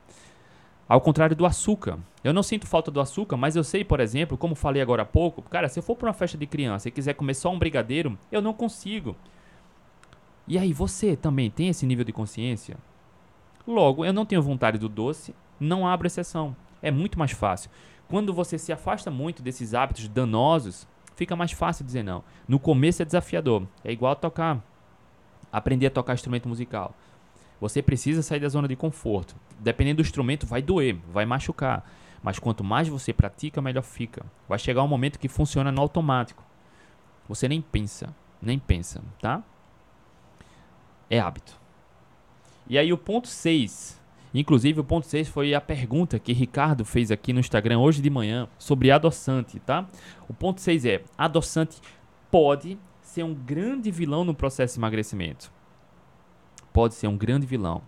[0.87, 1.97] Ao contrário do açúcar.
[2.23, 5.05] Eu não sinto falta do açúcar, mas eu sei, por exemplo, como falei agora há
[5.05, 7.57] pouco, cara, se eu for para uma festa de criança e quiser comer só um
[7.57, 9.15] brigadeiro, eu não consigo.
[10.47, 12.77] E aí, você também tem esse nível de consciência?
[13.67, 16.55] Logo, eu não tenho vontade do doce, não abro exceção.
[16.83, 17.71] É muito mais fácil.
[18.09, 22.23] Quando você se afasta muito desses hábitos danosos, fica mais fácil dizer não.
[22.47, 23.67] No começo é desafiador.
[23.83, 24.63] É igual tocar
[25.55, 26.93] aprender a tocar instrumento musical.
[27.61, 29.35] Você precisa sair da zona de conforto.
[29.57, 31.89] Dependendo do instrumento, vai doer, vai machucar.
[32.21, 34.25] Mas quanto mais você pratica, melhor fica.
[34.49, 36.43] Vai chegar um momento que funciona no automático.
[37.29, 39.41] Você nem pensa, nem pensa, tá?
[41.09, 41.57] É hábito.
[42.67, 44.01] E aí o ponto 6.
[44.37, 48.09] Inclusive o ponto 6 foi a pergunta que Ricardo fez aqui no Instagram hoje de
[48.09, 49.87] manhã sobre adoçante, tá?
[50.27, 51.79] O ponto 6 é: adoçante
[52.29, 55.49] pode ser um grande vilão no processo de emagrecimento.
[56.73, 57.81] Pode ser um grande vilão.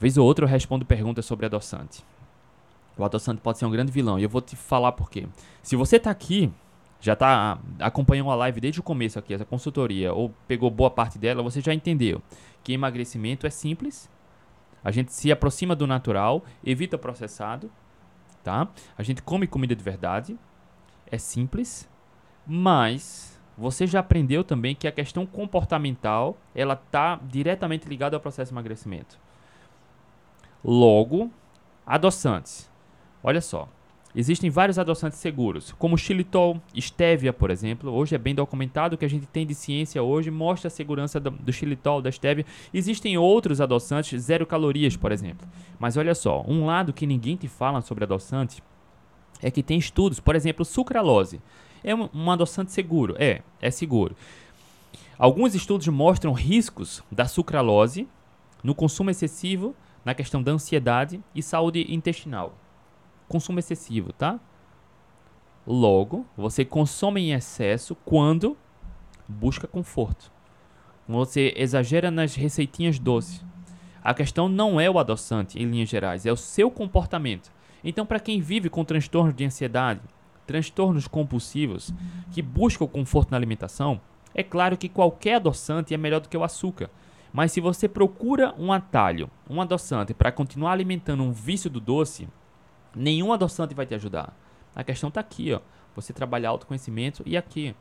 [0.00, 2.02] Vez ou outra eu respondo perguntas sobre adoçante.
[2.96, 5.28] O adoçante pode ser um grande vilão e eu vou te falar por quê.
[5.62, 6.50] Se você está aqui,
[7.04, 11.18] já está acompanhando a live desde o começo aqui, essa consultoria, ou pegou boa parte
[11.18, 12.22] dela, você já entendeu
[12.62, 14.10] que emagrecimento é simples.
[14.82, 17.70] A gente se aproxima do natural, evita processado,
[18.42, 18.68] tá?
[18.96, 20.38] A gente come comida de verdade,
[21.10, 21.86] é simples
[22.46, 28.50] Mas você já aprendeu também que a questão comportamental ela está diretamente ligada ao processo
[28.50, 29.18] de emagrecimento.
[30.62, 31.30] Logo,
[31.86, 32.70] adoçantes.
[33.22, 33.68] Olha só,
[34.16, 37.90] Existem vários adoçantes seguros, como xilitol, stevia, por exemplo.
[37.90, 41.52] Hoje é bem documentado que a gente tem de ciência hoje mostra a segurança do,
[41.52, 42.46] xilitol, da stevia.
[42.72, 45.48] Existem outros adoçantes zero calorias, por exemplo.
[45.80, 48.62] Mas olha só, um lado que ninguém te fala sobre adoçante
[49.42, 51.40] é que tem estudos, por exemplo, sucralose.
[51.82, 53.16] É um adoçante seguro?
[53.18, 54.14] É, é seguro.
[55.18, 58.06] Alguns estudos mostram riscos da sucralose
[58.62, 62.63] no consumo excessivo, na questão da ansiedade e saúde intestinal
[63.28, 64.38] consumo excessivo, tá?
[65.66, 68.56] Logo, você consome em excesso quando
[69.26, 70.30] busca conforto.
[71.08, 73.44] Você exagera nas receitinhas doces.
[74.02, 77.50] A questão não é o adoçante, em linhas gerais, é o seu comportamento.
[77.82, 80.00] Então, para quem vive com transtornos de ansiedade,
[80.46, 81.92] transtornos compulsivos,
[82.30, 84.00] que busca o conforto na alimentação,
[84.34, 86.90] é claro que qualquer adoçante é melhor do que o açúcar.
[87.32, 92.28] Mas se você procura um atalho, um adoçante para continuar alimentando um vício do doce,
[92.94, 94.34] Nenhum adoçante vai te ajudar.
[94.74, 95.60] A questão está aqui, ó.
[95.94, 97.74] Você trabalhar autoconhecimento e aqui.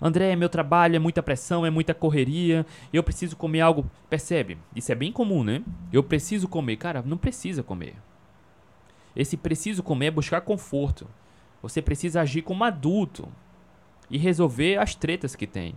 [0.00, 3.90] André, meu trabalho é muita pressão, é muita correria, eu preciso comer algo.
[4.10, 4.58] Percebe?
[4.74, 5.62] Isso é bem comum, né?
[5.92, 6.76] Eu preciso comer.
[6.76, 7.96] Cara, não precisa comer.
[9.14, 11.06] Esse preciso comer é buscar conforto.
[11.62, 13.28] Você precisa agir como adulto
[14.10, 15.74] e resolver as tretas que tem.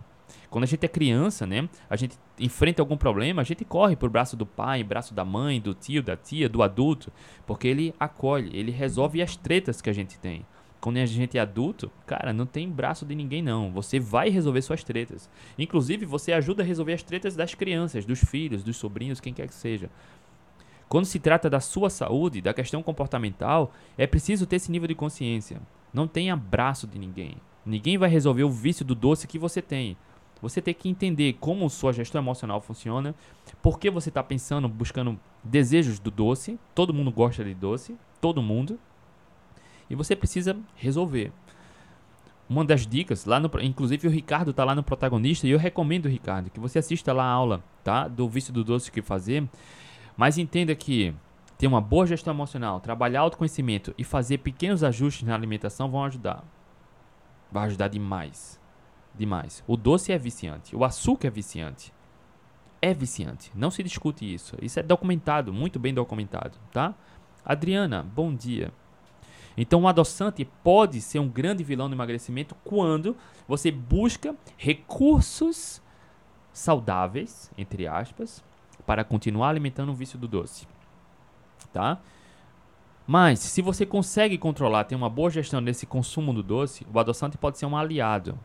[0.50, 1.68] Quando a gente é criança, né?
[1.90, 5.60] A gente enfrenta algum problema, a gente corre pro braço do pai, braço da mãe,
[5.60, 7.12] do tio, da tia, do adulto,
[7.46, 10.46] porque ele acolhe, ele resolve as tretas que a gente tem.
[10.80, 13.72] Quando a gente é adulto, cara, não tem braço de ninguém não.
[13.72, 15.30] Você vai resolver suas tretas.
[15.58, 19.48] Inclusive, você ajuda a resolver as tretas das crianças, dos filhos, dos sobrinhos, quem quer
[19.48, 19.90] que seja.
[20.88, 24.96] Quando se trata da sua saúde, da questão comportamental, é preciso ter esse nível de
[24.96, 25.62] consciência.
[25.94, 27.36] Não tem abraço de ninguém.
[27.66, 29.98] Ninguém vai resolver o vício do doce que você tem.
[30.42, 33.14] Você tem que entender como sua gestão emocional funciona,
[33.62, 36.58] por que você está pensando, buscando desejos do doce.
[36.74, 38.80] Todo mundo gosta de doce, todo mundo.
[39.90, 41.32] E você precisa resolver.
[42.48, 46.08] Uma das dicas, lá no, inclusive o Ricardo está lá no protagonista e eu recomendo,
[46.08, 48.08] Ricardo, que você assista lá a aula, tá?
[48.08, 49.48] Do vício do doce que fazer.
[50.18, 51.14] Mas entenda que
[51.58, 56.44] ter uma boa gestão emocional, trabalhar autoconhecimento e fazer pequenos ajustes na alimentação vão ajudar.
[57.52, 58.60] Vai ajudar demais
[59.20, 59.64] demais.
[59.68, 61.94] O doce é viciante, o açúcar é viciante.
[62.82, 64.56] É viciante, não se discute isso.
[64.62, 66.96] Isso é documentado, muito bem documentado, tá?
[67.44, 68.72] Adriana, bom dia.
[69.58, 75.82] Então, o adoçante pode ser um grande vilão no emagrecimento quando você busca recursos
[76.54, 78.42] saudáveis, entre aspas,
[78.86, 80.66] para continuar alimentando o vício do doce.
[81.74, 82.00] Tá?
[83.06, 87.38] Mas, se você consegue controlar, ter uma boa gestão desse consumo do doce, o adoçante
[87.38, 88.40] pode ser um aliado.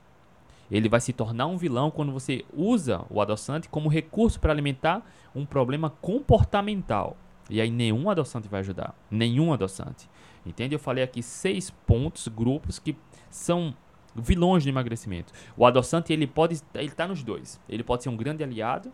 [0.74, 5.08] Ele vai se tornar um vilão quando você usa o adoçante como recurso para alimentar
[5.32, 7.16] um problema comportamental.
[7.48, 8.92] E aí nenhum adoçante vai ajudar.
[9.08, 10.10] Nenhum adoçante.
[10.44, 10.74] Entende?
[10.74, 12.96] Eu falei aqui seis pontos, grupos que
[13.30, 13.72] são
[14.16, 15.32] vilões de emagrecimento.
[15.56, 17.60] O adoçante ele pode ele está nos dois.
[17.68, 18.92] Ele pode ser um grande aliado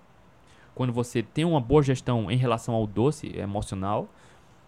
[0.74, 4.06] quando você tem uma boa gestão em relação ao doce emocional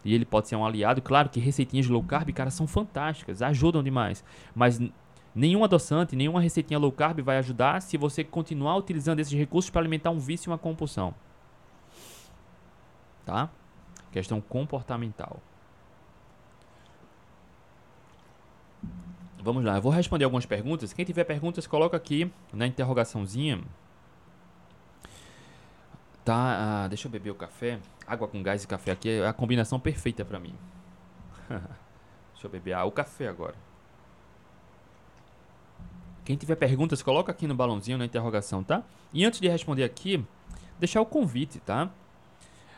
[0.03, 1.03] e ele pode ser um aliado.
[1.03, 4.25] Claro que receitinhas low carb, cara, são fantásticas, ajudam demais.
[4.55, 4.81] Mas
[5.35, 9.81] Nenhum adoçante, nenhuma receitinha low carb vai ajudar se você continuar utilizando esses recursos para
[9.81, 11.15] alimentar um vício e uma compulsão.
[13.25, 13.49] Tá?
[14.11, 15.41] Questão comportamental.
[19.43, 20.93] Vamos lá, eu vou responder algumas perguntas.
[20.93, 23.61] Quem tiver perguntas, coloca aqui na interrogaçãozinha.
[26.25, 27.81] Tá, ah, deixa eu beber o café.
[28.07, 30.55] Água com gás e café aqui é a combinação perfeita para mim.
[31.49, 33.57] deixa eu beber ah, o café agora.
[36.25, 38.83] Quem tiver perguntas, coloca aqui no balãozinho na interrogação, tá?
[39.13, 40.25] E antes de responder aqui,
[40.79, 41.91] deixar o convite, tá?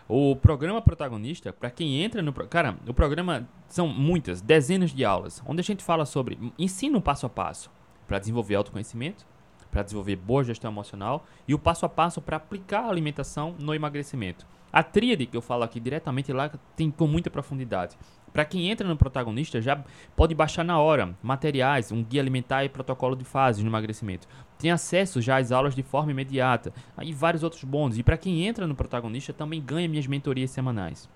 [0.09, 2.33] O programa protagonista, para quem entra no.
[2.33, 7.27] Cara, o programa são muitas, dezenas de aulas, onde a gente fala sobre ensino passo
[7.27, 7.71] a passo
[8.07, 9.27] para desenvolver autoconhecimento,
[9.71, 13.75] para desenvolver boa gestão emocional e o passo a passo para aplicar a alimentação no
[13.75, 14.47] emagrecimento.
[14.73, 17.97] A tríade que eu falo aqui diretamente lá tem com muita profundidade.
[18.35, 19.81] Para quem entra no protagonista, já
[20.17, 24.27] pode baixar na hora materiais, um guia alimentar e protocolo de fases no emagrecimento.
[24.59, 27.97] Tem acesso já às aulas de forma imediata e vários outros bônus.
[27.97, 31.09] E para quem entra no protagonista, também ganha minhas mentorias semanais.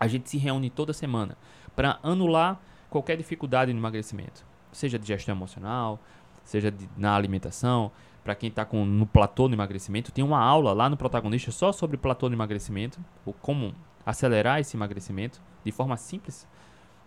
[0.00, 1.36] A gente se reúne toda semana
[1.76, 4.42] para anular qualquer dificuldade no emagrecimento,
[4.72, 6.00] seja de gestão emocional,
[6.42, 7.92] seja de, na alimentação.
[8.24, 11.98] Para quem está no platô no emagrecimento, tem uma aula lá no protagonista só sobre
[11.98, 13.74] platô no emagrecimento, ou como
[14.06, 16.46] acelerar esse emagrecimento de forma simples.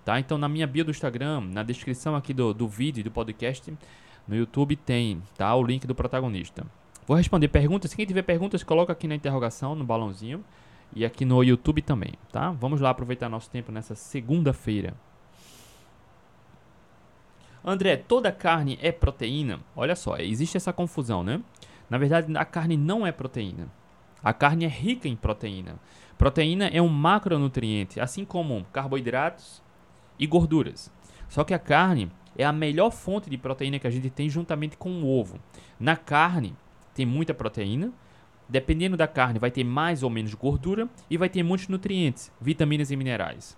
[0.05, 0.19] Tá?
[0.19, 3.73] Então, na minha bio do Instagram, na descrição aqui do, do vídeo do podcast,
[4.27, 5.55] No YouTube tem, tá?
[5.55, 6.63] O link do protagonista.
[7.07, 7.93] Vou responder perguntas.
[7.95, 10.45] Quem tiver perguntas, coloca aqui na interrogação, no balãozinho.
[10.95, 12.51] E aqui no YouTube também, tá?
[12.51, 14.93] Vamos lá aproveitar nosso tempo nessa segunda-feira.
[17.63, 19.59] André, toda carne é proteína?
[19.75, 21.41] Olha só, existe essa confusão, né?
[21.89, 23.67] Na verdade, a carne não é proteína.
[24.23, 25.79] A carne é rica em proteína.
[26.19, 29.63] Proteína é um macronutriente, assim como carboidratos
[30.19, 30.91] e gorduras.
[31.29, 34.75] Só que a carne é a melhor fonte de proteína que a gente tem juntamente
[34.75, 35.39] com o ovo.
[35.79, 36.57] Na carne
[36.93, 37.93] tem muita proteína,
[38.49, 42.91] dependendo da carne vai ter mais ou menos gordura e vai ter muitos nutrientes, vitaminas
[42.91, 43.57] e minerais.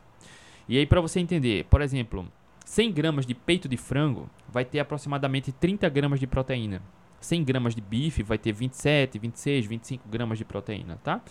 [0.69, 2.31] E aí para você entender, por exemplo,
[2.63, 6.79] 100 gramas de peito de frango vai ter aproximadamente 30 gramas de proteína.
[7.21, 11.21] 100 gramas de bife vai ter 27, 26, 25 gramas de proteína, tá?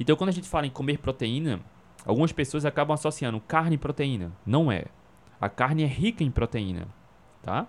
[0.00, 1.60] Então, quando a gente fala em comer proteína,
[2.06, 4.32] algumas pessoas acabam associando carne e proteína.
[4.46, 4.86] Não é.
[5.38, 6.88] A carne é rica em proteína,
[7.42, 7.66] tá?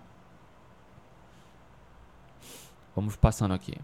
[2.96, 3.74] Vamos passando aqui.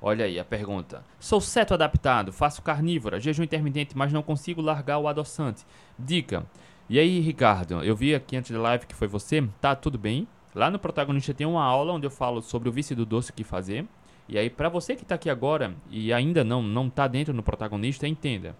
[0.00, 1.02] Olha aí a pergunta.
[1.18, 5.64] Sou ceto adaptado, faço carnívora, jejum intermitente, mas não consigo largar o adoçante.
[5.98, 6.44] Dica.
[6.88, 9.48] E aí, Ricardo, eu vi aqui antes da live que foi você.
[9.60, 10.28] Tá tudo bem?
[10.54, 13.44] Lá no protagonista tem uma aula onde eu falo sobre o vício do doce que
[13.44, 13.86] fazer.
[14.32, 17.42] E aí, para você que está aqui agora e ainda não não está dentro no
[17.42, 18.56] protagonista, entenda.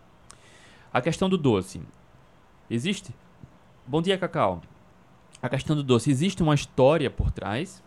[0.93, 1.81] A questão do doce.
[2.69, 3.15] Existe?
[3.87, 4.61] Bom dia, Cacau.
[5.41, 6.11] A questão do doce.
[6.11, 7.83] Existe uma história por trás?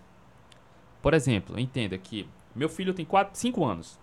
[0.99, 3.99] Por exemplo, entenda que meu filho tem 4, 5 anos.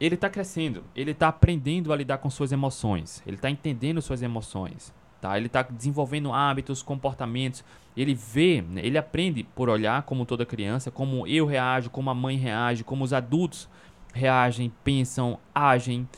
[0.00, 0.82] Ele está crescendo.
[0.96, 3.22] Ele está aprendendo a lidar com suas emoções.
[3.26, 4.90] Ele está entendendo suas emoções.
[5.20, 5.36] Tá?
[5.36, 7.62] Ele está desenvolvendo hábitos, comportamentos.
[7.96, 8.80] Ele vê, né?
[8.84, 13.04] ele aprende por olhar como toda criança, como eu reajo, como a mãe reage, como
[13.04, 13.68] os adultos
[14.14, 16.08] reagem, pensam, agem.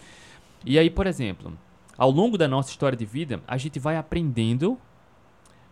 [0.65, 1.57] E aí, por exemplo,
[1.97, 4.79] ao longo da nossa história de vida, a gente vai aprendendo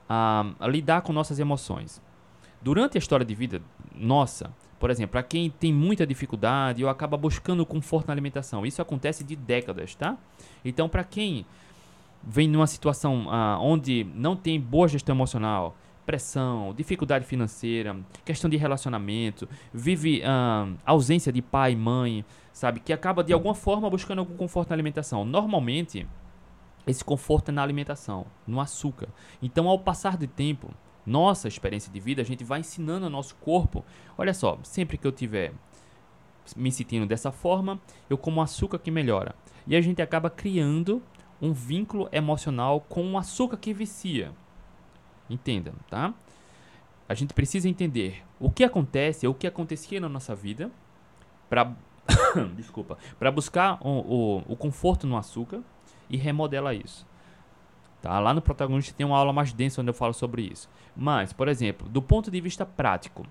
[0.08, 2.02] a, a lidar com nossas emoções.
[2.60, 3.62] Durante a história de vida
[3.94, 8.80] nossa, por exemplo, para quem tem muita dificuldade ou acaba buscando conforto na alimentação, isso
[8.80, 10.16] acontece de décadas, tá?
[10.64, 11.46] Então, para quem
[12.22, 18.56] vem numa situação ah, onde não tem boa gestão emocional, pressão, dificuldade financeira, questão de
[18.56, 24.36] relacionamento, vive ah, ausência de pai, mãe, sabe, que acaba de alguma forma buscando algum
[24.36, 25.24] conforto na alimentação.
[25.24, 26.06] Normalmente,
[26.86, 29.08] esse conforto é na alimentação, no açúcar.
[29.40, 30.70] Então, ao passar do tempo,
[31.06, 33.84] nossa experiência de vida, a gente vai ensinando ao nosso corpo.
[34.18, 35.52] Olha só, sempre que eu tiver
[36.56, 39.34] me sentindo dessa forma, eu como açúcar que melhora.
[39.66, 41.02] E a gente acaba criando
[41.40, 44.32] um vínculo emocional com o açúcar que vicia.
[45.28, 46.12] Entenda, tá?
[47.08, 50.70] A gente precisa entender o que acontece, o que acontecia na nossa vida,
[51.48, 51.74] para
[52.56, 55.62] desculpa, para buscar o, o, o conforto no açúcar
[56.08, 57.06] e remodela isso.
[58.00, 58.18] Tá?
[58.18, 60.68] Lá no protagonista tem uma aula mais densa onde eu falo sobre isso.
[60.96, 63.26] Mas, por exemplo, do ponto de vista prático,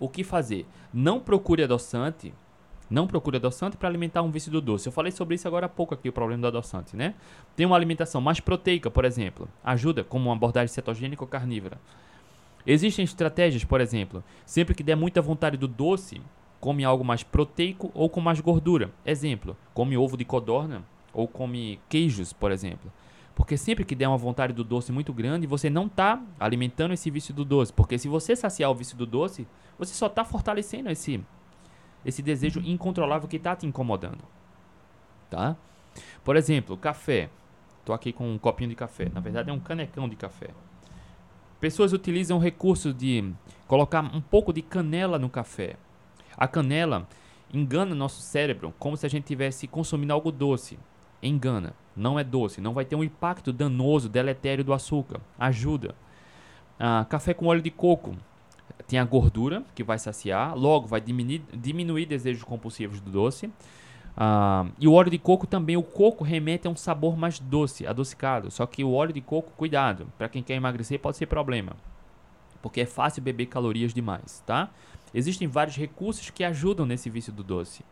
[0.00, 0.66] o que fazer?
[0.92, 2.34] Não procure adoçante
[2.90, 4.88] não procure adoçante para alimentar um vício do doce.
[4.88, 7.14] Eu falei sobre isso agora há pouco aqui, o problema do adoçante, né?
[7.54, 9.48] Tem uma alimentação mais proteica, por exemplo.
[9.62, 11.78] Ajuda como uma abordagem cetogênica ou carnívora.
[12.66, 16.20] Existem estratégias, por exemplo, sempre que der muita vontade do doce,
[16.60, 18.90] come algo mais proteico ou com mais gordura.
[19.06, 20.82] Exemplo, come ovo de codorna
[21.12, 22.92] ou come queijos, por exemplo.
[23.34, 27.08] Porque sempre que der uma vontade do doce muito grande, você não está alimentando esse
[27.08, 27.72] vício do doce.
[27.72, 29.46] Porque se você saciar o vício do doce,
[29.78, 31.20] você só está fortalecendo esse
[32.04, 34.24] esse desejo incontrolável que está te incomodando.
[35.30, 35.56] Tá?
[36.24, 37.28] Por exemplo, café.
[37.80, 39.10] Estou aqui com um copinho de café.
[39.12, 40.48] Na verdade, é um canecão de café.
[41.60, 43.32] Pessoas utilizam o recurso de
[43.66, 45.76] colocar um pouco de canela no café.
[46.36, 47.08] A canela
[47.52, 50.78] engana nosso cérebro como se a gente estivesse consumindo algo doce.
[51.22, 51.74] Engana.
[51.96, 52.60] Não é doce.
[52.60, 55.20] Não vai ter um impacto danoso, deletério do açúcar.
[55.38, 55.94] Ajuda.
[56.78, 58.14] Ah, café com óleo de coco
[58.86, 63.46] tem a gordura, que vai saciar, logo vai diminuir, diminuir desejos compulsivos do doce.
[63.46, 67.86] Uh, e o óleo de coco também, o coco remete a um sabor mais doce,
[67.86, 68.50] adocicado.
[68.50, 71.76] Só que o óleo de coco, cuidado, para quem quer emagrecer pode ser problema,
[72.60, 74.70] porque é fácil beber calorias demais, tá?
[75.14, 77.84] Existem vários recursos que ajudam nesse vício do doce,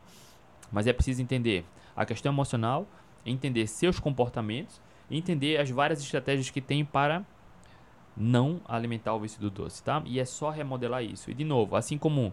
[0.72, 1.64] mas é preciso entender
[1.94, 2.86] a questão emocional,
[3.24, 7.24] entender seus comportamentos, entender as várias estratégias que tem para
[8.16, 10.02] não alimentar o vício do doce, tá?
[10.06, 11.30] E é só remodelar isso.
[11.30, 12.32] E de novo, assim como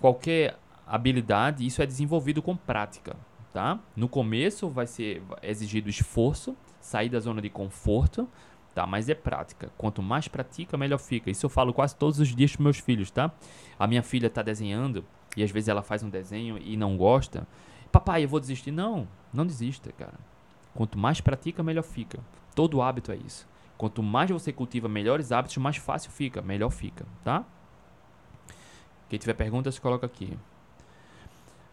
[0.00, 3.16] qualquer habilidade, isso é desenvolvido com prática,
[3.52, 3.78] tá?
[3.94, 8.28] No começo vai ser exigido esforço, sair da zona de conforto,
[8.74, 8.86] tá?
[8.86, 9.70] Mas é prática.
[9.76, 11.30] Quanto mais pratica, melhor fica.
[11.30, 13.30] Isso eu falo quase todos os dias para meus filhos, tá?
[13.78, 15.04] A minha filha está desenhando
[15.36, 17.46] e às vezes ela faz um desenho e não gosta.
[17.90, 18.70] Papai, eu vou desistir.
[18.70, 20.18] Não, não desista, cara.
[20.74, 22.18] Quanto mais pratica, melhor fica.
[22.54, 23.46] Todo hábito é isso.
[23.82, 27.44] Quanto mais você cultiva melhores hábitos, mais fácil fica, melhor fica, tá?
[29.08, 30.38] Quem tiver perguntas, coloca aqui.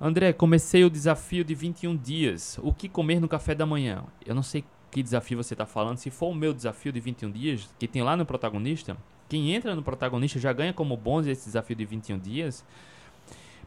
[0.01, 2.57] André, comecei o desafio de 21 dias.
[2.63, 4.03] O que comer no café da manhã?
[4.25, 5.97] Eu não sei que desafio você está falando.
[5.97, 8.97] Se for o meu desafio de 21 dias, que tem lá no protagonista,
[9.29, 12.65] quem entra no protagonista já ganha como bônus esse desafio de 21 dias.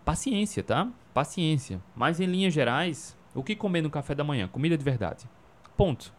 [0.04, 0.88] Paciência, tá?
[1.14, 1.80] Paciência.
[1.94, 4.48] Mas em linhas gerais, o que comer no café da manhã?
[4.48, 5.28] Comida de verdade.
[5.76, 6.12] Ponto.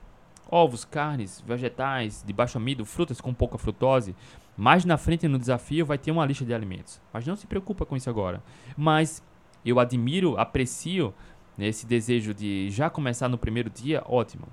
[0.54, 4.16] Ovos, carnes, vegetais de baixo amido, frutas com pouca frutose.
[4.56, 7.01] Mais na frente no desafio vai ter uma lista de alimentos.
[7.12, 8.39] Mas não se preocupa com isso agora.
[8.78, 9.24] Mas
[9.66, 11.12] eu admiro, aprecio
[11.58, 14.47] né, esse desejo de já começar no primeiro dia, ótimo.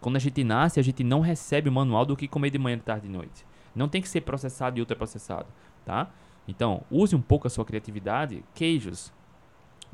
[0.00, 2.76] Quando a gente nasce, a gente não recebe o manual do que comer de manhã,
[2.76, 3.46] de tarde e de noite.
[3.76, 5.46] Não tem que ser processado e ultraprocessado,
[5.84, 6.10] tá?
[6.48, 8.44] Então, use um pouco a sua criatividade.
[8.56, 9.12] Queijos,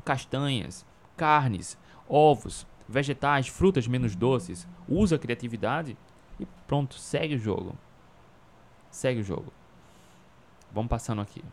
[0.03, 0.83] castanhas,
[1.15, 1.77] carnes,
[2.09, 4.67] ovos, vegetais, frutas menos doces.
[4.87, 5.97] Use a criatividade
[6.39, 7.75] e pronto, segue o jogo.
[8.89, 9.51] Segue o jogo.
[10.71, 11.43] Vamos passando aqui.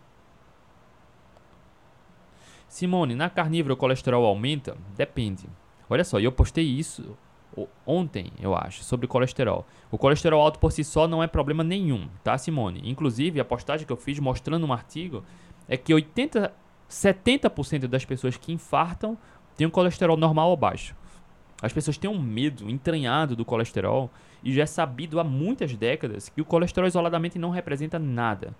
[2.68, 4.76] Simone, na carnívora o colesterol aumenta?
[4.96, 5.48] Depende.
[5.88, 7.16] Olha só, eu postei isso
[7.86, 9.66] ontem, eu acho, sobre colesterol.
[9.90, 12.82] O colesterol alto por si só não é problema nenhum, tá, Simone?
[12.84, 15.24] Inclusive, a postagem que eu fiz mostrando um artigo
[15.66, 16.52] é que 80,
[16.88, 19.16] 70% das pessoas que infartam
[19.56, 20.94] têm um colesterol normal ou baixo.
[21.60, 24.10] As pessoas têm um medo entranhado do colesterol
[24.42, 28.54] e já é sabido há muitas décadas que o colesterol isoladamente não representa nada.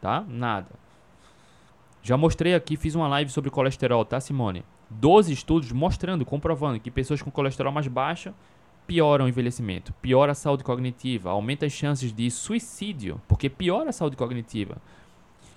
[0.00, 0.24] Tá?
[0.26, 0.70] Nada.
[2.02, 4.64] Já mostrei aqui, fiz uma live sobre colesterol, tá, Simone?
[4.88, 8.34] 12 estudos mostrando, comprovando que pessoas com colesterol mais baixo
[8.86, 13.92] pioram o envelhecimento, piora a saúde cognitiva, aumenta as chances de suicídio, porque piora a
[13.92, 14.78] saúde cognitiva.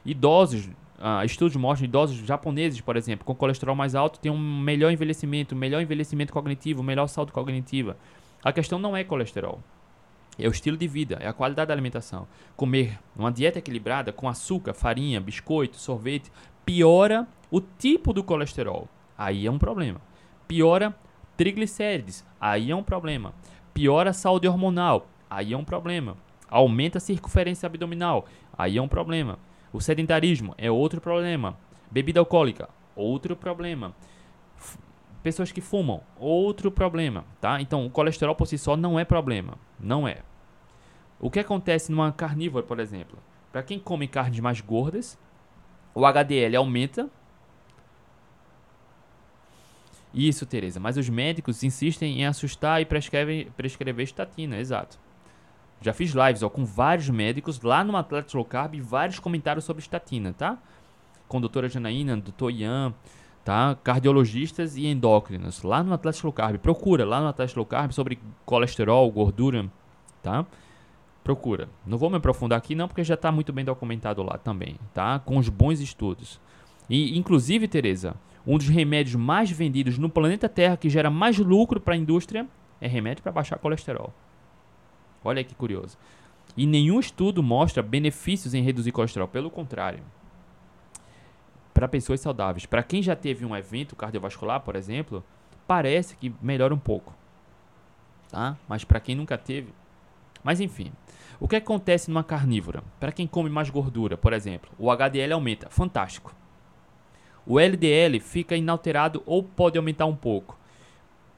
[0.05, 0.69] Idosos,
[1.05, 5.53] ah, estudos mostram idosos japoneses, por exemplo, com colesterol mais alto têm um melhor envelhecimento,
[5.53, 7.97] melhor envelhecimento cognitivo, melhor saúde cognitiva.
[8.41, 9.59] A questão não é colesterol.
[10.39, 12.25] É o estilo de vida, é a qualidade da alimentação.
[12.55, 16.31] Comer uma dieta equilibrada com açúcar, farinha, biscoito, sorvete
[16.65, 18.87] piora o tipo do colesterol.
[19.17, 19.99] Aí é um problema.
[20.47, 20.95] Piora
[21.35, 22.25] triglicérides.
[22.39, 23.33] Aí é um problema.
[23.73, 25.07] Piora a saúde hormonal.
[25.29, 26.15] Aí é um problema.
[26.49, 28.25] Aumenta a circunferência abdominal.
[28.57, 29.37] Aí é um problema.
[29.73, 31.57] O sedentarismo é outro problema.
[31.91, 33.93] Bebida alcoólica, outro problema.
[34.55, 34.77] F
[35.23, 37.59] pessoas que fumam, outro problema, tá?
[37.59, 40.17] Então, o colesterol por si só não é problema, não é.
[41.19, 43.17] O que acontece numa carnívora, por exemplo?
[43.51, 45.17] Para quem come carnes mais gordas,
[45.95, 47.09] o HDL aumenta
[50.13, 50.79] isso, Tereza.
[50.79, 54.99] Mas os médicos insistem em assustar e prescrevem, prescrever estatina, exato.
[55.83, 59.65] Já fiz lives ó, com vários médicos lá no Atlético Low Carb e vários comentários
[59.65, 60.57] sobre estatina, tá?
[61.27, 62.93] Com a doutora Janaína, doutor Ian,
[63.43, 63.77] tá?
[63.83, 66.57] Cardiologistas e endócrinos lá no Atlético Low Carb.
[66.57, 69.69] Procura lá no Atlético Low Carb sobre colesterol, gordura,
[70.21, 70.45] tá?
[71.21, 71.67] Procura.
[71.85, 75.19] Não vou me aprofundar aqui não, porque já está muito bem documentado lá também, tá?
[75.19, 76.39] Com os bons estudos.
[76.89, 78.15] E, inclusive, Tereza,
[78.47, 82.47] um dos remédios mais vendidos no planeta Terra que gera mais lucro para a indústria
[82.79, 84.13] é remédio para baixar colesterol.
[85.23, 85.97] Olha que curioso.
[86.55, 90.03] E nenhum estudo mostra benefícios em reduzir colesterol, pelo contrário.
[91.73, 95.23] Para pessoas saudáveis, para quem já teve um evento cardiovascular, por exemplo,
[95.67, 97.13] parece que melhora um pouco.
[98.29, 98.57] Tá?
[98.67, 99.73] Mas para quem nunca teve,
[100.43, 100.91] mas enfim,
[101.39, 102.83] o que acontece numa carnívora?
[102.99, 106.35] Para quem come mais gordura, por exemplo, o HDL aumenta, fantástico
[107.45, 110.57] o LDL fica inalterado ou pode aumentar um pouco.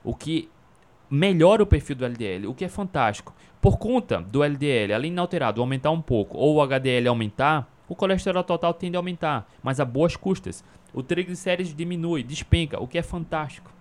[0.04, 0.50] O que
[1.16, 3.34] melhora o perfil do LDL, o que é fantástico.
[3.62, 8.44] Por conta do LDL ali inalterado aumentar um pouco ou o HDL aumentar, o colesterol
[8.44, 10.64] total tende a aumentar, mas a boas custas.
[10.94, 13.72] O triglicérides diminui, despenca, o que é fantástico.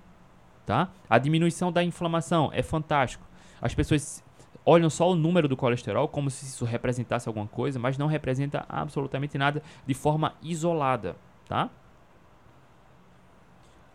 [0.64, 0.88] Tá?
[1.10, 3.26] A diminuição da inflamação é fantástico.
[3.60, 4.22] As pessoas
[4.64, 8.64] olham só o número do colesterol como se isso representasse alguma coisa, mas não representa
[8.68, 11.16] absolutamente nada de forma isolada,
[11.46, 11.68] tá?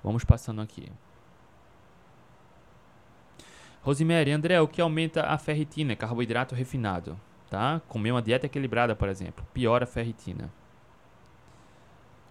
[0.04, 0.92] Vamos passando aqui.
[3.82, 5.96] Rosemary, André, o que aumenta a ferritina?
[5.96, 7.20] Carboidrato refinado.
[7.50, 7.82] Tá?
[7.88, 10.52] Comer uma dieta equilibrada, por exemplo, piora a ferritina.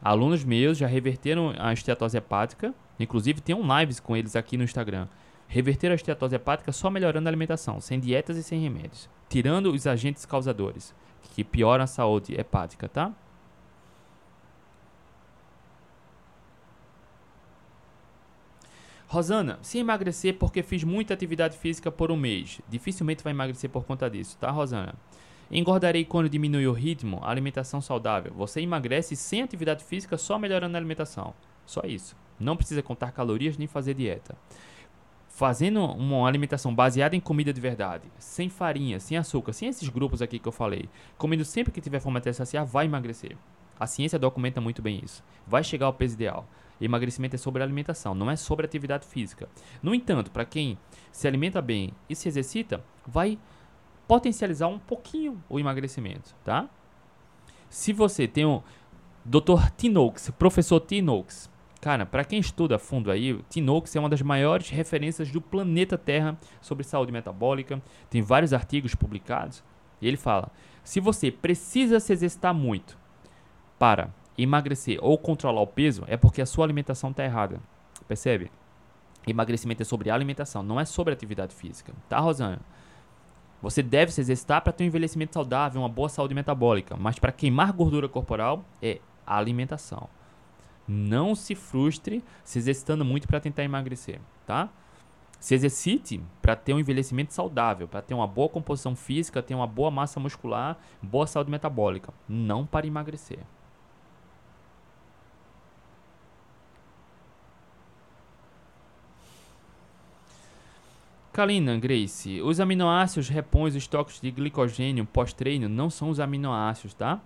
[0.02, 2.72] Alunos meus já reverteram a esteatose hepática.
[3.00, 5.08] Inclusive, tem um lives com eles aqui no Instagram.
[5.48, 9.08] Reverter a esteatose hepática só melhorando a alimentação, sem dietas e sem remédios.
[9.28, 10.94] Tirando os agentes causadores,
[11.34, 13.12] que pioram a saúde hepática, tá?
[19.10, 23.84] Rosana, se emagrecer porque fiz muita atividade física por um mês, dificilmente vai emagrecer por
[23.84, 24.94] conta disso, tá, Rosana?
[25.50, 28.34] Engordarei quando diminui o ritmo, alimentação saudável.
[28.34, 31.32] Você emagrece sem atividade física, só melhorando a alimentação.
[31.64, 32.14] Só isso.
[32.38, 34.36] Não precisa contar calorias nem fazer dieta.
[35.38, 40.20] fazendo uma alimentação baseada em comida de verdade, sem farinha, sem açúcar, sem esses grupos
[40.20, 43.36] aqui que eu falei, comendo sempre que tiver fome até saciar, vai emagrecer.
[43.78, 45.22] A ciência documenta muito bem isso.
[45.46, 46.46] Vai chegar ao peso ideal.
[46.80, 49.48] Emagrecimento é sobre alimentação, não é sobre atividade física.
[49.82, 50.78] No entanto, para quem
[51.10, 53.38] se alimenta bem e se exercita, vai
[54.06, 56.68] potencializar um pouquinho o emagrecimento, tá?
[57.68, 58.62] Se você tem o
[59.24, 59.70] Dr.
[59.76, 61.50] Tinox, professor Tinox,
[61.80, 65.96] Cara, para quem estuda a fundo aí, Tinox é uma das maiores referências do planeta
[65.96, 67.80] Terra sobre saúde metabólica.
[68.10, 69.62] Tem vários artigos publicados.
[70.00, 70.50] E ele fala:
[70.82, 72.98] se você precisa se exercitar muito
[73.78, 77.60] para emagrecer ou controlar o peso, é porque a sua alimentação está errada.
[78.06, 78.50] Percebe?
[79.26, 81.92] Emagrecimento é sobre alimentação, não é sobre atividade física.
[82.08, 82.60] Tá, Rosana?
[83.60, 87.32] Você deve se exercitar para ter um envelhecimento saudável, uma boa saúde metabólica, mas para
[87.32, 90.08] queimar gordura corporal é alimentação.
[90.86, 94.70] Não se frustre se exercitando muito para tentar emagrecer, tá?
[95.40, 99.66] Se exercite para ter um envelhecimento saudável, para ter uma boa composição física, ter uma
[99.66, 103.40] boa massa muscular, boa saúde metabólica, não para emagrecer.
[111.38, 117.20] Kalina Grace, os aminoácidos repõem os estoques de glicogênio pós-treino, não são os aminoácidos, tá?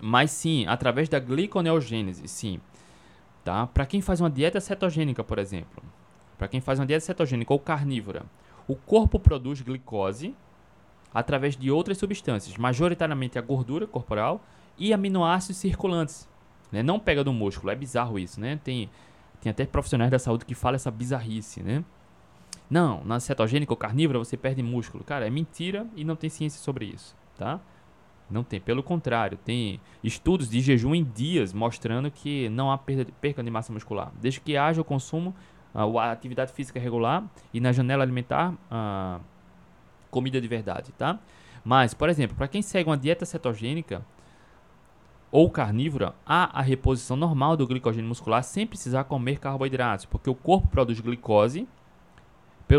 [0.00, 2.60] Mas sim, através da gliconeogênese, sim.
[3.44, 3.68] Tá?
[3.68, 5.84] Para quem faz uma dieta cetogênica, por exemplo,
[6.36, 8.24] para quem faz uma dieta cetogênica ou carnívora,
[8.66, 10.34] o corpo produz glicose
[11.14, 14.44] através de outras substâncias, majoritariamente a gordura corporal
[14.76, 16.28] e aminoácidos circulantes.
[16.72, 16.82] Né?
[16.82, 18.58] Não pega do músculo, é bizarro isso, né?
[18.64, 18.90] Tem,
[19.40, 21.84] tem até profissionais da saúde que falam essa bizarrice, né?
[22.72, 25.04] Não, na cetogênica ou carnívora você perde músculo.
[25.04, 27.60] Cara, é mentira e não tem ciência sobre isso, tá?
[28.30, 33.42] Não tem, pelo contrário, tem estudos de jejum em dias mostrando que não há perda
[33.42, 35.34] de, massa muscular, desde que haja o consumo,
[35.74, 39.20] a atividade física regular e na janela alimentar a
[40.10, 41.18] comida de verdade, tá?
[41.62, 44.02] Mas, por exemplo, para quem segue uma dieta cetogênica
[45.30, 50.34] ou carnívora, há a reposição normal do glicogênio muscular sem precisar comer carboidratos, porque o
[50.34, 51.68] corpo produz glicose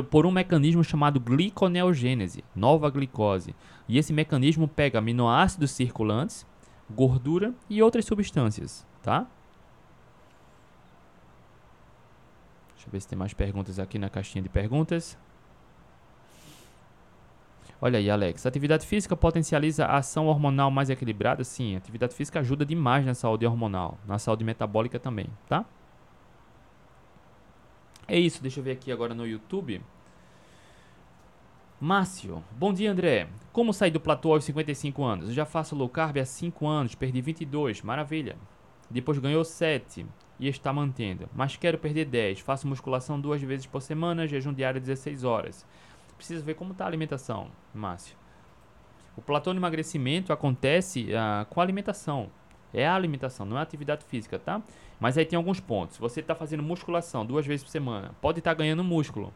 [0.10, 3.56] por um mecanismo chamado gliconeogênese, nova glicose.
[3.88, 6.46] E esse mecanismo pega aminoácidos circulantes,
[6.90, 9.28] gordura e outras substâncias, tá?
[12.74, 15.18] Deixa eu ver se tem mais perguntas aqui na caixinha de perguntas.
[17.82, 18.46] Olha aí, Alex.
[18.46, 21.44] Atividade física potencializa a ação hormonal mais equilibrada?
[21.44, 25.66] Sim, atividade física ajuda demais na saúde hormonal, na saúde metabólica também, tá?
[28.08, 29.82] É isso, deixa eu ver aqui agora no YouTube.
[31.80, 33.28] Márcio, bom dia André.
[33.52, 35.28] Como sair do platô aos 55 anos?
[35.30, 38.38] Eu já faço low carb há 5 anos, perdi 22, maravilha.
[38.90, 40.06] Depois ganhou 7
[40.40, 41.30] e está mantendo.
[41.34, 45.66] Mas quero perder 10, faço musculação duas vezes por semana, jejum diário 16 horas.
[46.18, 48.16] Preciso ver como está a alimentação, Márcio.
[49.16, 52.30] O platô de emagrecimento acontece uh, com a alimentação.
[52.74, 54.62] É a alimentação, não é a atividade física, tá?
[55.00, 55.98] Mas aí tem alguns pontos.
[55.98, 59.34] Você está fazendo musculação duas vezes por semana, pode estar tá ganhando músculo,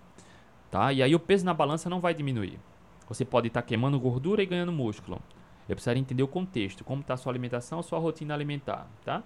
[0.72, 0.92] tá?
[0.92, 2.60] E aí o peso na balança não vai diminuir.
[3.08, 5.22] Você pode estar tá queimando gordura e ganhando músculo.
[5.70, 9.22] Eu precisaria entender o contexto, como está a sua alimentação, a sua rotina alimentar, tá?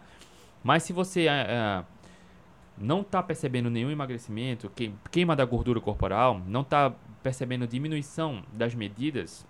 [0.64, 1.86] Mas se você é, é,
[2.78, 4.72] não está percebendo nenhum emagrecimento,
[5.12, 9.46] queima da gordura corporal, não está percebendo diminuição das medidas,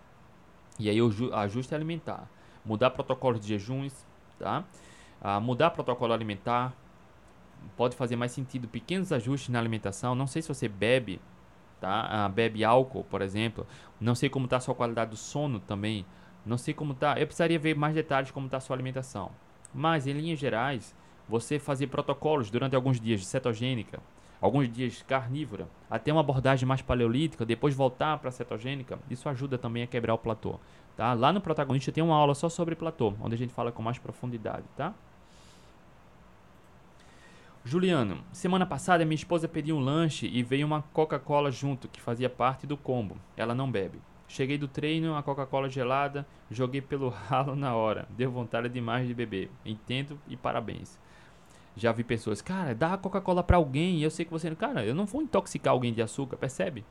[0.78, 2.30] e aí o ajuste alimentar.
[2.66, 4.06] Mudar protocolos de jejuns,
[4.42, 4.64] tá?
[5.22, 6.74] Ah, mudar protocolo alimentar
[7.78, 8.68] pode fazer mais sentido.
[8.68, 10.16] Pequenos ajustes na alimentação.
[10.16, 11.22] Não sei se você bebe,
[11.80, 12.08] tá?
[12.10, 13.66] Ah, bebe álcool, por exemplo.
[14.00, 16.06] Não sei como está a sua qualidade do sono também.
[16.44, 17.20] Não sei como está.
[17.20, 19.32] Eu precisaria ver mais detalhes como está a sua alimentação.
[19.74, 20.96] Mas em linhas gerais,
[21.30, 24.00] você fazer protocolos durante alguns dias de cetogênica,
[24.42, 29.84] alguns dias carnívora, até uma abordagem mais paleolítica, depois voltar para cetogênica, isso ajuda também
[29.84, 30.60] a quebrar o platô.
[31.02, 31.14] Tá?
[31.14, 33.98] Lá no protagonista tem uma aula só sobre platô, onde a gente fala com mais
[33.98, 34.94] profundidade, tá?
[37.66, 42.30] Juliano, semana passada minha esposa pediu um lanche e veio uma Coca-Cola junto, que fazia
[42.30, 43.18] parte do combo.
[43.36, 44.00] Ela não bebe.
[44.28, 48.08] Cheguei do treino, a Coca-Cola gelada, joguei pelo ralo na hora.
[48.12, 49.50] Deu vontade demais de beber.
[49.66, 51.00] Entendo e parabéns.
[51.76, 53.98] Já vi pessoas, cara, dá a Coca-Cola para alguém.
[53.98, 56.86] E eu sei que você, cara, eu não vou intoxicar alguém de açúcar, percebe?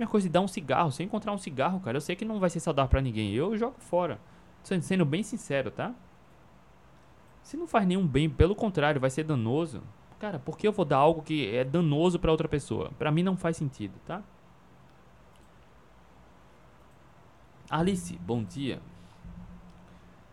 [0.00, 2.24] Minha coisa de dar um cigarro, se eu encontrar um cigarro, cara, eu sei que
[2.24, 3.34] não vai ser saudável para ninguém.
[3.34, 4.18] Eu jogo fora.
[4.62, 5.94] Sendo bem sincero, tá?
[7.42, 9.82] Se não faz nenhum bem, pelo contrário, vai ser danoso.
[10.18, 12.90] Cara, por que eu vou dar algo que é danoso para outra pessoa?
[12.98, 14.22] Para mim não faz sentido, tá?
[17.68, 18.80] Alice, bom dia.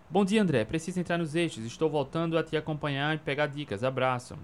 [0.09, 0.63] Bom dia, André.
[0.63, 1.65] Preciso entrar nos eixos.
[1.65, 3.83] Estou voltando a te acompanhar e pegar dicas.
[3.83, 4.37] Abraço.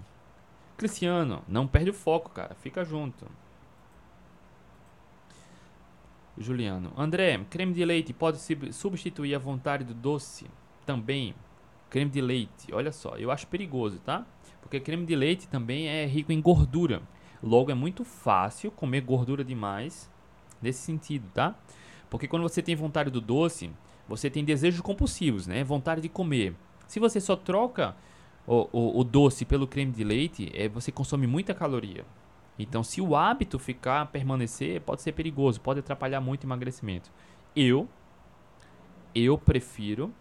[0.76, 2.54] Cristiano, não perde o foco, cara.
[2.56, 3.26] Fica junto.
[6.36, 6.92] Juliano.
[6.96, 8.38] André, creme de leite pode
[8.72, 10.46] substituir a vontade do doce?
[10.84, 11.34] Também.
[11.88, 14.26] Creme de leite, olha só, eu acho perigoso, tá?
[14.60, 17.02] Porque creme de leite também é rico em gordura.
[17.42, 20.10] Logo, é muito fácil comer gordura demais
[20.60, 21.54] nesse sentido, tá?
[22.10, 23.70] Porque quando você tem vontade do doce,
[24.08, 25.62] você tem desejos compulsivos, né?
[25.62, 26.56] Vontade de comer.
[26.86, 27.94] Se você só troca
[28.46, 32.04] o, o, o doce pelo creme de leite, é, você consome muita caloria.
[32.58, 37.10] Então, se o hábito ficar, permanecer, pode ser perigoso, pode atrapalhar muito o emagrecimento.
[37.54, 37.88] Eu,
[39.14, 40.12] eu prefiro,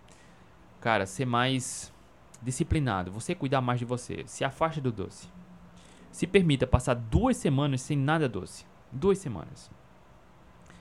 [0.81, 1.93] cara, ser mais
[2.41, 5.27] disciplinado, você cuidar mais de você, se afaste do doce.
[6.11, 8.65] Se permita passar duas semanas sem nada doce.
[8.91, 9.71] Duas semanas.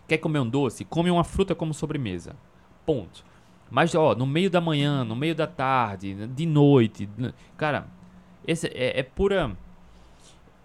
[0.07, 0.85] Quer comer um doce?
[0.85, 2.37] Come uma fruta como sobremesa.
[2.85, 3.25] Ponto.
[3.71, 7.09] Mas, ó, no meio da manhã, no meio da tarde, de noite.
[7.57, 7.87] Cara,
[8.47, 9.57] esse é, é pura.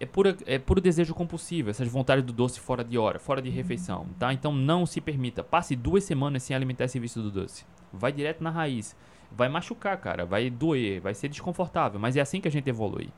[0.00, 3.50] É, pura, é puro desejo compulsivo, essas vontades do doce fora de hora, fora de
[3.50, 4.32] refeição, tá?
[4.32, 5.42] Então não se permita.
[5.42, 7.64] Passe duas semanas sem alimentar esse vício do doce.
[7.92, 8.96] Vai direto na raiz.
[9.30, 10.24] Vai machucar, cara.
[10.24, 11.98] Vai doer, vai ser desconfortável.
[11.98, 13.10] Mas é assim que a gente evolui.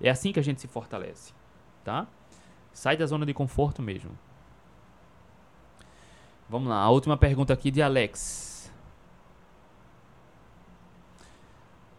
[0.00, 1.32] É assim que a gente se fortalece,
[1.84, 2.06] tá?
[2.72, 4.10] Sai da zona de conforto mesmo.
[6.48, 8.53] Vamos lá, a última pergunta aqui de Alex.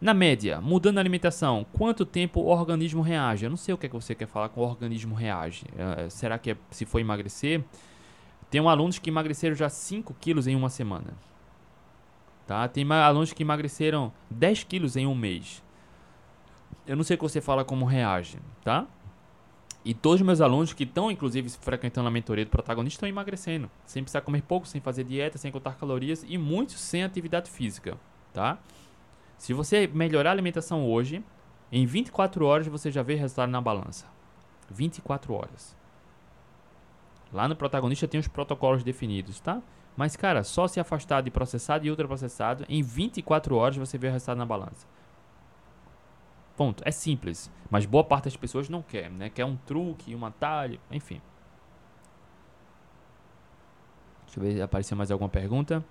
[0.00, 3.44] Na média, mudando a alimentação, quanto tempo o organismo reage?
[3.44, 5.64] Eu não sei o que, é que você quer falar com o organismo reage.
[5.72, 7.64] Uh, será que é se for emagrecer?
[8.50, 11.14] Tem alunos que emagreceram já 5 quilos em uma semana.
[12.46, 12.68] Tá?
[12.68, 15.62] Tem alunos que emagreceram 10 quilos em um mês.
[16.86, 18.86] Eu não sei o que você fala como reage, tá?
[19.84, 23.70] E todos os meus alunos que estão, inclusive, frequentando a mentoria do protagonista estão emagrecendo.
[23.84, 27.96] Sem precisar comer pouco, sem fazer dieta, sem contar calorias e muitos sem atividade física,
[28.32, 28.58] tá?
[29.36, 31.24] Se você melhorar a alimentação hoje,
[31.70, 34.06] em 24 horas você já vê resultado na balança.
[34.70, 35.76] 24 horas.
[37.32, 39.60] Lá no protagonista tem os protocolos definidos, tá?
[39.96, 44.12] Mas, cara, só se afastar de processado e ultraprocessado, em 24 horas você vê o
[44.12, 44.86] resultado na balança.
[46.56, 46.82] Ponto.
[46.86, 47.50] É simples.
[47.70, 49.28] Mas boa parte das pessoas não quer, né?
[49.28, 51.20] Quer um truque, um atalho, enfim.
[54.26, 55.84] Deixa eu ver se apareceu mais alguma pergunta.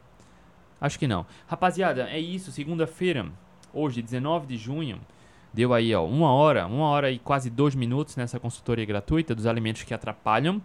[0.85, 1.25] Acho que não.
[1.47, 2.51] Rapaziada, é isso.
[2.51, 3.25] Segunda-feira,
[3.73, 4.99] hoje, 19 de junho,
[5.53, 9.45] deu aí, ó, uma hora, uma hora e quase dois minutos nessa consultoria gratuita dos
[9.45, 10.61] alimentos que atrapalham.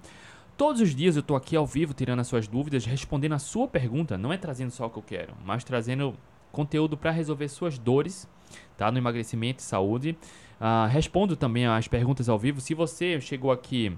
[0.56, 3.66] Todos os dias eu tô aqui ao vivo tirando as suas dúvidas, respondendo a sua
[3.66, 4.18] pergunta.
[4.18, 6.14] Não é trazendo só o que eu quero, mas trazendo
[6.52, 8.28] conteúdo para resolver suas dores
[8.76, 8.90] tá?
[8.90, 10.16] No emagrecimento e saúde.
[10.60, 12.60] Uh, respondo também as perguntas ao vivo.
[12.60, 13.96] Se você chegou aqui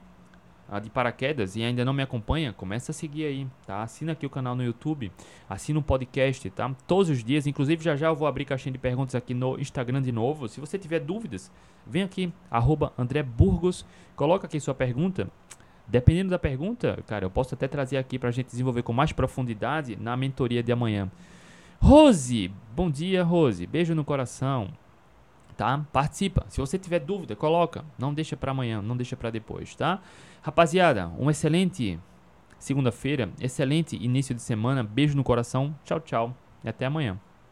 [0.81, 3.83] de paraquedas e ainda não me acompanha, começa a seguir aí, tá?
[3.83, 5.13] Assina aqui o canal no YouTube,
[5.49, 6.75] assina o podcast, tá?
[6.87, 10.03] Todos os dias, inclusive já já eu vou abrir caixinha de perguntas aqui no Instagram
[10.03, 10.49] de novo.
[10.49, 11.51] Se você tiver dúvidas,
[11.87, 13.85] vem aqui, arroba André Burgos,
[14.17, 15.29] coloca aqui sua pergunta.
[15.87, 19.13] Dependendo da pergunta, cara, eu posso até trazer aqui para a gente desenvolver com mais
[19.13, 21.11] profundidade na mentoria de amanhã.
[21.81, 23.67] Rose, bom dia, Rose.
[23.67, 24.69] Beijo no coração.
[25.63, 25.87] Tá?
[25.93, 26.45] Participa.
[26.49, 27.85] Se você tiver dúvida, coloca.
[27.97, 30.01] Não deixa para amanhã, não deixa para depois, tá?
[30.43, 32.01] Rapaziada, um excelente
[32.59, 34.83] segunda-feira, excelente início de semana.
[34.83, 35.73] Beijo no coração.
[35.85, 37.17] Tchau, tchau e até amanhã.